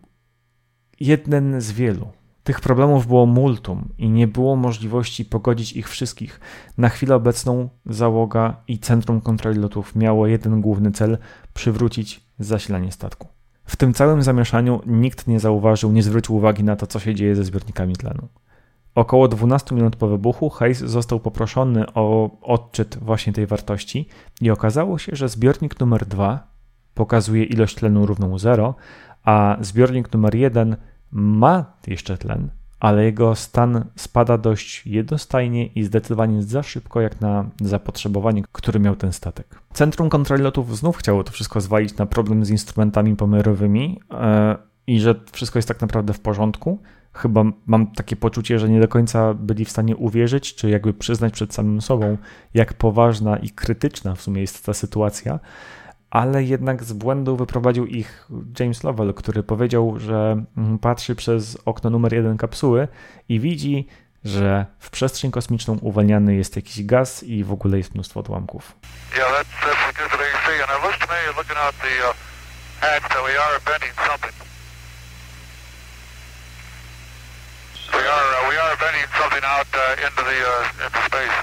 jeden 0.99 1.61
z 1.61 1.71
wielu. 1.71 2.07
Tych 2.43 2.61
problemów 2.61 3.07
było 3.07 3.25
multum 3.25 3.89
i 3.97 4.09
nie 4.09 4.27
było 4.27 4.55
możliwości 4.55 5.25
pogodzić 5.25 5.73
ich 5.73 5.89
wszystkich. 5.89 6.39
Na 6.77 6.89
chwilę 6.89 7.15
obecną 7.15 7.69
załoga 7.85 8.61
i 8.67 8.79
Centrum 8.79 9.21
Kontroli 9.21 9.59
Lotów 9.59 9.95
miało 9.95 10.27
jeden 10.27 10.61
główny 10.61 10.91
cel 10.91 11.17
przywrócić 11.53 12.21
zasilanie 12.39 12.91
statku. 12.91 13.27
W 13.65 13.75
tym 13.75 13.93
całym 13.93 14.23
zamieszaniu 14.23 14.81
nikt 14.85 15.27
nie 15.27 15.39
zauważył, 15.39 15.91
nie 15.91 16.03
zwrócił 16.03 16.35
uwagi 16.35 16.63
na 16.63 16.75
to, 16.75 16.87
co 16.87 16.99
się 16.99 17.15
dzieje 17.15 17.35
ze 17.35 17.43
zbiornikami 17.43 17.95
tlenu. 17.95 18.27
Około 18.95 19.27
12 19.27 19.75
minut 19.75 19.95
po 19.95 20.07
wybuchu 20.07 20.49
Hayes 20.49 20.79
został 20.79 21.19
poproszony 21.19 21.93
o 21.93 22.29
odczyt 22.41 22.97
właśnie 23.01 23.33
tej 23.33 23.47
wartości 23.47 24.07
i 24.41 24.51
okazało 24.51 24.97
się, 24.97 25.15
że 25.15 25.29
zbiornik 25.29 25.79
numer 25.79 26.05
2 26.05 26.55
pokazuje 26.93 27.43
ilość 27.43 27.75
tlenu 27.75 28.05
równą 28.05 28.39
0, 28.39 28.75
a 29.25 29.57
zbiornik 29.61 30.13
numer 30.13 30.35
1 30.35 30.75
ma 31.11 31.65
jeszcze 31.87 32.17
tlen, 32.17 32.49
ale 32.79 33.05
jego 33.05 33.35
stan 33.35 33.85
spada 33.95 34.37
dość 34.37 34.87
jednostajnie 34.87 35.65
i 35.65 35.83
zdecydowanie 35.83 36.43
za 36.43 36.63
szybko 36.63 37.01
jak 37.01 37.21
na 37.21 37.49
zapotrzebowanie, 37.61 38.43
które 38.51 38.79
miał 38.79 38.95
ten 38.95 39.13
statek. 39.13 39.59
Centrum 39.73 40.09
Kontroli 40.09 40.43
Lotów 40.43 40.77
znów 40.77 40.97
chciało 40.97 41.23
to 41.23 41.31
wszystko 41.31 41.61
zwalić 41.61 41.97
na 41.97 42.05
problem 42.05 42.45
z 42.45 42.49
instrumentami 42.49 43.15
pomiarowymi 43.15 43.99
yy, 44.11 44.17
i 44.87 44.99
że 44.99 45.15
wszystko 45.31 45.59
jest 45.59 45.67
tak 45.67 45.81
naprawdę 45.81 46.13
w 46.13 46.19
porządku. 46.19 46.79
Chyba 47.13 47.43
mam 47.65 47.87
takie 47.91 48.15
poczucie, 48.15 48.59
że 48.59 48.69
nie 48.69 48.79
do 48.79 48.87
końca 48.87 49.33
byli 49.33 49.65
w 49.65 49.69
stanie 49.69 49.95
uwierzyć, 49.95 50.55
czy 50.55 50.69
jakby 50.69 50.93
przyznać 50.93 51.33
przed 51.33 51.53
samym 51.53 51.81
sobą, 51.81 52.17
jak 52.53 52.73
poważna 52.73 53.37
i 53.37 53.49
krytyczna 53.49 54.15
w 54.15 54.21
sumie 54.21 54.41
jest 54.41 54.65
ta 54.65 54.73
sytuacja 54.73 55.39
ale 56.09 56.43
jednak 56.43 56.83
z 56.83 56.93
błędu 56.93 57.37
wyprowadził 57.37 57.85
ich 57.85 58.27
James 58.59 58.83
Lovell, 58.83 59.13
który 59.13 59.43
powiedział, 59.43 59.99
że 59.99 60.43
mm, 60.57 60.79
patrzy 60.79 61.15
przez 61.15 61.57
okno 61.65 61.89
numer 61.89 62.13
jeden 62.13 62.37
kapsuły 62.37 62.87
i 63.29 63.39
widzi, 63.39 63.87
że 64.25 64.65
w 64.79 64.89
przestrzeń 64.89 65.31
kosmiczną 65.31 65.77
uwalniany 65.81 66.35
jest 66.35 66.55
jakiś 66.55 66.83
gaz 66.83 67.23
i 67.23 67.43
w 67.43 67.51
ogóle 67.51 67.77
jest 67.77 67.93
mnóstwo 67.93 68.19
odłamków. 68.19 68.75
Yeah, 69.17 69.29
that's, 69.31 69.45
that's 69.65 69.97
good 69.97 70.11
that 70.11 70.27
you 70.33 70.39
see. 70.45 70.61
And 70.63 70.71
it 70.77 70.83
looks 70.85 70.99
to 70.99 71.07
me, 71.07 71.19
looking 71.37 71.57
out 71.57 71.75
the 71.81 71.95
uh, 72.09 72.15
hatch, 72.81 73.09
that 73.09 73.23
we 73.27 73.33
are 73.43 73.59
venting 73.65 73.93
something. 74.07 74.35
We 77.93 78.03
are, 78.15 78.27
uh, 78.35 78.49
we 78.49 78.55
are 78.63 78.75
venting 78.77 79.07
something 79.21 79.45
out 79.45 79.67
uh, 79.73 80.05
into 80.05 80.21
the 80.29 80.37
uh, 80.53 80.85
into 80.85 81.01
space. 81.09 81.37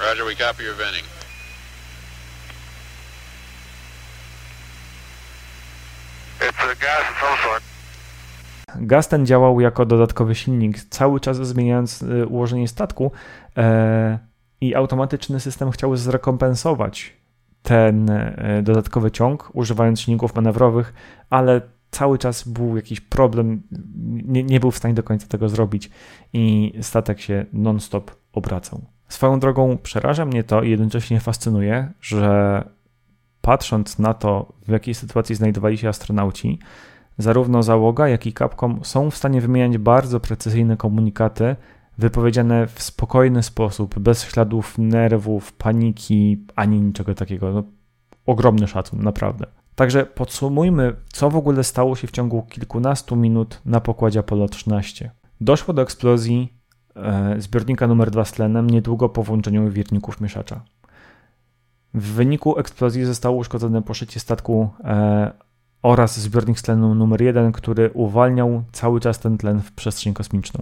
Roger, 0.00 0.24
we 0.24 0.34
copy 0.34 0.64
your 0.64 0.74
venting. 0.74 1.04
Gaz 8.76 9.08
ten 9.08 9.26
działał 9.26 9.60
jako 9.60 9.86
dodatkowy 9.86 10.34
silnik, 10.34 10.80
cały 10.80 11.20
czas 11.20 11.36
zmieniając 11.36 12.02
y, 12.02 12.26
ułożenie 12.26 12.68
statku 12.68 13.12
e, 13.56 14.18
i 14.60 14.74
automatyczny 14.74 15.40
system 15.40 15.70
chciał 15.70 15.96
zrekompensować 15.96 17.16
ten 17.62 18.10
e, 18.10 18.62
dodatkowy 18.62 19.10
ciąg, 19.10 19.50
używając 19.52 20.00
silników 20.00 20.34
manewrowych, 20.34 20.94
ale 21.30 21.60
cały 21.90 22.18
czas 22.18 22.48
był 22.48 22.76
jakiś 22.76 23.00
problem, 23.00 23.62
nie, 24.24 24.42
nie 24.42 24.60
był 24.60 24.70
w 24.70 24.76
stanie 24.76 24.94
do 24.94 25.02
końca 25.02 25.26
tego 25.26 25.48
zrobić 25.48 25.90
i 26.32 26.72
statek 26.80 27.20
się 27.20 27.46
non-stop 27.52 28.10
obracał. 28.32 28.80
Swoją 29.08 29.40
drogą 29.40 29.78
przeraża 29.78 30.24
mnie 30.24 30.44
to 30.44 30.62
i 30.62 30.70
jednocześnie 30.70 31.20
fascynuje, 31.20 31.92
że 32.00 32.64
patrząc 33.42 33.98
na 33.98 34.14
to, 34.14 34.52
w 34.66 34.70
jakiej 34.70 34.94
sytuacji 34.94 35.34
znajdowali 35.34 35.78
się 35.78 35.88
astronauci, 35.88 36.58
zarówno 37.18 37.62
załoga, 37.62 38.08
jak 38.08 38.26
i 38.26 38.32
Capcom 38.32 38.80
są 38.82 39.10
w 39.10 39.16
stanie 39.16 39.40
wymieniać 39.40 39.78
bardzo 39.78 40.20
precyzyjne 40.20 40.76
komunikaty, 40.76 41.56
wypowiedziane 41.98 42.66
w 42.66 42.82
spokojny 42.82 43.42
sposób, 43.42 43.98
bez 43.98 44.24
śladów 44.24 44.78
nerwów, 44.78 45.52
paniki, 45.52 46.46
ani 46.56 46.80
niczego 46.80 47.14
takiego. 47.14 47.52
No, 47.52 47.62
ogromny 48.26 48.66
szacun, 48.68 49.02
naprawdę. 49.02 49.46
Także 49.74 50.06
podsumujmy, 50.06 50.96
co 51.12 51.30
w 51.30 51.36
ogóle 51.36 51.64
stało 51.64 51.96
się 51.96 52.06
w 52.06 52.10
ciągu 52.10 52.42
kilkunastu 52.42 53.16
minut 53.16 53.60
na 53.64 53.80
pokładzie 53.80 54.20
Apollo 54.20 54.48
13. 54.48 55.10
Doszło 55.40 55.74
do 55.74 55.82
eksplozji 55.82 56.52
e, 56.96 57.34
zbiornika 57.38 57.86
numer 57.86 58.10
2 58.10 58.24
z 58.24 58.32
tlenem 58.32 58.70
niedługo 58.70 59.08
po 59.08 59.22
włączeniu 59.22 59.70
wirników 59.70 60.20
mieszacza. 60.20 60.60
W 61.94 62.12
wyniku 62.12 62.58
eksplozji 62.58 63.04
zostało 63.04 63.36
uszkodzone 63.36 63.82
poszycie 63.82 64.20
statku 64.20 64.68
e, 64.84 65.32
oraz 65.82 66.20
zbiornik 66.20 66.58
z 66.58 66.62
tlenu 66.62 66.94
numer 66.94 67.22
1, 67.22 67.52
który 67.52 67.90
uwalniał 67.90 68.62
cały 68.72 69.00
czas 69.00 69.18
ten 69.18 69.38
tlen 69.38 69.60
w 69.60 69.72
przestrzeń 69.72 70.14
kosmiczną. 70.14 70.60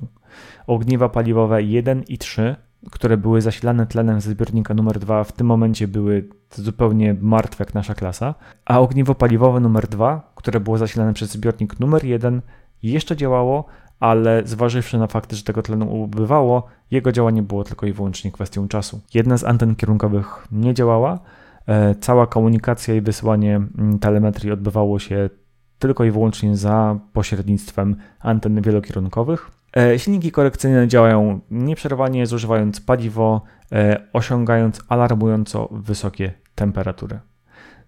Ogniwa 0.67 1.09
paliwowe 1.09 1.63
1 1.63 2.03
i 2.03 2.19
3, 2.19 2.57
które 2.91 3.17
były 3.17 3.41
zasilane 3.41 3.87
tlenem 3.87 4.21
ze 4.21 4.31
zbiornika 4.31 4.75
numer 4.75 4.99
2, 4.99 5.25
w 5.25 5.33
tym 5.33 5.47
momencie 5.47 5.89
były 5.89 6.29
zupełnie 6.55 7.17
martwe 7.21 7.65
jak 7.65 7.75
nasza 7.75 7.95
klasa, 7.95 8.35
a 8.65 8.81
ogniwo 8.81 9.15
paliwowe 9.15 9.61
numer 9.61 9.89
2, 9.89 10.33
które 10.35 10.61
było 10.61 10.79
zasilane 10.79 11.15
przez 11.15 11.31
zbiornik 11.31 11.81
numer 11.81 12.05
1, 12.05 12.43
jeszcze 12.83 13.17
działało, 13.17 13.65
ale 14.01 14.43
zważywszy 14.45 14.99
na 14.99 15.07
fakt, 15.07 15.33
że 15.33 15.43
tego 15.43 15.63
tlenu 15.63 16.03
ubywało, 16.03 16.67
jego 16.91 17.13
działanie 17.13 17.43
było 17.43 17.65
tylko 17.65 17.87
i 17.87 17.93
wyłącznie 17.93 18.33
kwestią 18.33 18.69
czasu. 18.69 19.01
Jedna 19.15 19.39
z 19.39 19.45
anten 19.45 19.77
kierunkowych 19.77 20.47
nie 20.53 20.75
działała, 20.75 21.19
e, 21.67 21.95
cała 21.95 22.27
komunikacja 22.27 22.95
i 22.95 23.01
wysyłanie 23.01 23.57
mm, 23.57 23.99
telemetrii 23.99 24.53
odbywało 24.53 24.99
się 24.99 25.31
tylko 25.79 26.05
i 26.05 26.11
wyłącznie 26.11 26.57
za 26.57 26.99
pośrednictwem 27.13 27.97
anten 28.21 28.63
wielokierunkowych. 28.63 29.51
E, 29.77 29.99
silniki 29.99 30.33
korekcyjne 30.33 30.89
działają 30.89 31.41
nieprzerwanie, 31.51 32.27
zużywając 32.27 32.81
paliwo, 32.81 33.43
e, 33.73 34.01
osiągając 34.13 34.81
alarmująco 34.89 35.69
wysokie 35.73 36.33
temperatury. 36.55 37.19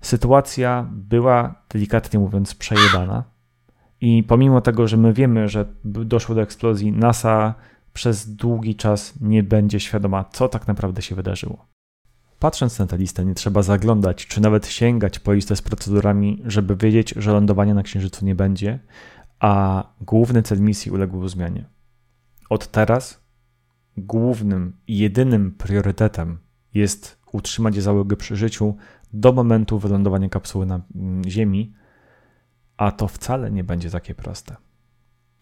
Sytuacja 0.01 0.87
była, 0.91 1.55
delikatnie 1.71 2.21
mówiąc, 2.21 2.55
przejebana. 2.55 3.32
I 4.03 4.23
pomimo 4.23 4.61
tego, 4.61 4.89
że 4.89 4.97
my 4.97 5.13
wiemy, 5.13 5.49
że 5.49 5.67
doszło 5.85 6.35
do 6.35 6.43
eksplozji, 6.43 6.93
NASA 6.93 7.55
przez 7.93 8.35
długi 8.35 8.77
czas 8.77 9.15
nie 9.21 9.43
będzie 9.43 9.81
świadoma, 9.81 10.25
co 10.25 10.49
tak 10.49 10.69
naprawdę 10.69 11.03
się 11.03 11.15
wydarzyło. 11.15 11.67
Patrząc 12.39 12.79
na 12.79 12.87
tę 12.87 12.99
listę, 12.99 13.25
nie 13.25 13.35
trzeba 13.35 13.63
zaglądać, 13.63 14.27
czy 14.27 14.41
nawet 14.41 14.67
sięgać 14.67 15.19
po 15.19 15.33
listę 15.33 15.57
z 15.57 15.63
procedurami, 15.63 16.43
żeby 16.45 16.77
wiedzieć, 16.77 17.15
że 17.17 17.33
lądowania 17.33 17.75
na 17.75 17.83
Księżycu 17.83 18.25
nie 18.25 18.35
będzie, 18.35 18.79
a 19.41 19.85
główny 20.01 20.43
cel 20.43 20.61
misji 20.61 20.93
uległ 20.93 21.29
zmianie. 21.29 21.65
Od 22.51 22.71
teraz 22.71 23.25
głównym 23.97 24.77
i 24.87 24.99
jedynym 24.99 25.51
priorytetem 25.51 26.39
jest 26.75 27.19
utrzymać 27.33 27.83
załogę 27.83 28.17
przy 28.17 28.37
życiu 28.37 28.77
do 29.13 29.33
momentu 29.33 29.79
wylądowania 29.79 30.29
kapsuły 30.29 30.67
na 30.67 30.81
mm, 30.95 31.25
Ziemi, 31.25 31.75
a 32.77 32.93
to 32.93 33.09
wcale 33.09 33.51
nie 33.51 33.65
będzie 33.65 33.91
takie 33.91 34.15
proste. 34.15 34.57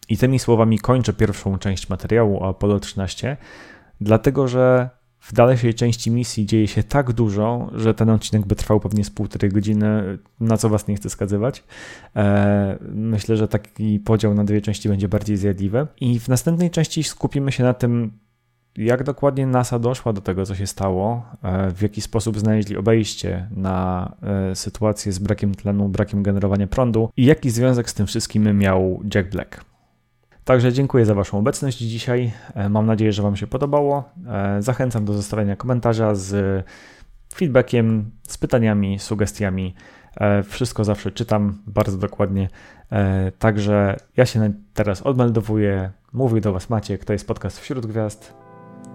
I 0.09 0.17
tymi 0.17 0.39
słowami 0.39 0.79
kończę 0.79 1.13
pierwszą 1.13 1.57
część 1.57 1.89
materiału 1.89 2.43
o 2.43 2.49
Apollo 2.49 2.79
13, 2.79 3.37
dlatego 4.01 4.47
że 4.47 4.89
w 5.21 5.33
dalszej 5.33 5.73
części 5.73 6.11
misji 6.11 6.45
dzieje 6.45 6.67
się 6.67 6.83
tak 6.83 7.13
dużo, 7.13 7.69
że 7.73 7.93
ten 7.93 8.09
odcinek 8.09 8.45
by 8.45 8.55
trwał 8.55 8.79
pewnie 8.79 9.03
z 9.03 9.09
półtorej 9.09 9.51
godziny, 9.51 10.17
na 10.39 10.57
co 10.57 10.69
was 10.69 10.87
nie 10.87 10.95
chcę 10.95 11.09
skazywać. 11.09 11.63
E, 12.15 12.77
myślę, 12.93 13.37
że 13.37 13.47
taki 13.47 13.99
podział 13.99 14.33
na 14.33 14.43
dwie 14.43 14.61
części 14.61 14.89
będzie 14.89 15.07
bardziej 15.07 15.37
zjadliwy. 15.37 15.87
I 16.01 16.19
w 16.19 16.27
następnej 16.27 16.71
części 16.71 17.03
skupimy 17.03 17.51
się 17.51 17.63
na 17.63 17.73
tym, 17.73 18.11
jak 18.77 19.03
dokładnie 19.03 19.47
NASA 19.47 19.79
doszła 19.79 20.13
do 20.13 20.21
tego, 20.21 20.45
co 20.45 20.55
się 20.55 20.67
stało, 20.67 21.25
e, 21.43 21.71
w 21.71 21.81
jaki 21.81 22.01
sposób 22.01 22.39
znaleźli 22.39 22.77
obejście 22.77 23.47
na 23.55 24.11
e, 24.51 24.55
sytuację 24.55 25.11
z 25.11 25.19
brakiem 25.19 25.55
tlenu, 25.55 25.89
brakiem 25.89 26.23
generowania 26.23 26.67
prądu 26.67 27.09
i 27.17 27.25
jaki 27.25 27.49
związek 27.49 27.89
z 27.89 27.93
tym 27.93 28.07
wszystkim 28.07 28.57
miał 28.57 29.01
Jack 29.15 29.29
Black. 29.29 29.65
Także 30.43 30.73
dziękuję 30.73 31.05
za 31.05 31.15
Waszą 31.15 31.37
obecność 31.37 31.77
dzisiaj. 31.77 32.31
E, 32.55 32.69
mam 32.69 32.85
nadzieję, 32.85 33.13
że 33.13 33.23
Wam 33.23 33.35
się 33.35 33.47
podobało. 33.47 34.03
Zachęcam 34.59 35.05
do 35.05 35.13
zostawienia 35.13 35.55
komentarza 35.55 36.15
z 36.15 36.65
feedbackiem, 37.33 38.11
z 38.27 38.37
pytaniami, 38.37 38.99
sugestiami. 38.99 39.75
Wszystko 40.43 40.83
zawsze 40.83 41.11
czytam 41.11 41.57
bardzo 41.67 41.97
dokładnie. 41.97 42.49
Także 43.39 43.97
ja 44.17 44.25
się 44.25 44.53
teraz 44.73 45.01
odmeldowuję. 45.01 45.91
Mówię 46.13 46.41
do 46.41 46.53
Was 46.53 46.69
Maciek, 46.69 47.05
to 47.05 47.13
jest 47.13 47.27
podcast 47.27 47.59
Wśród 47.59 47.85
Gwiazd. 47.85 48.33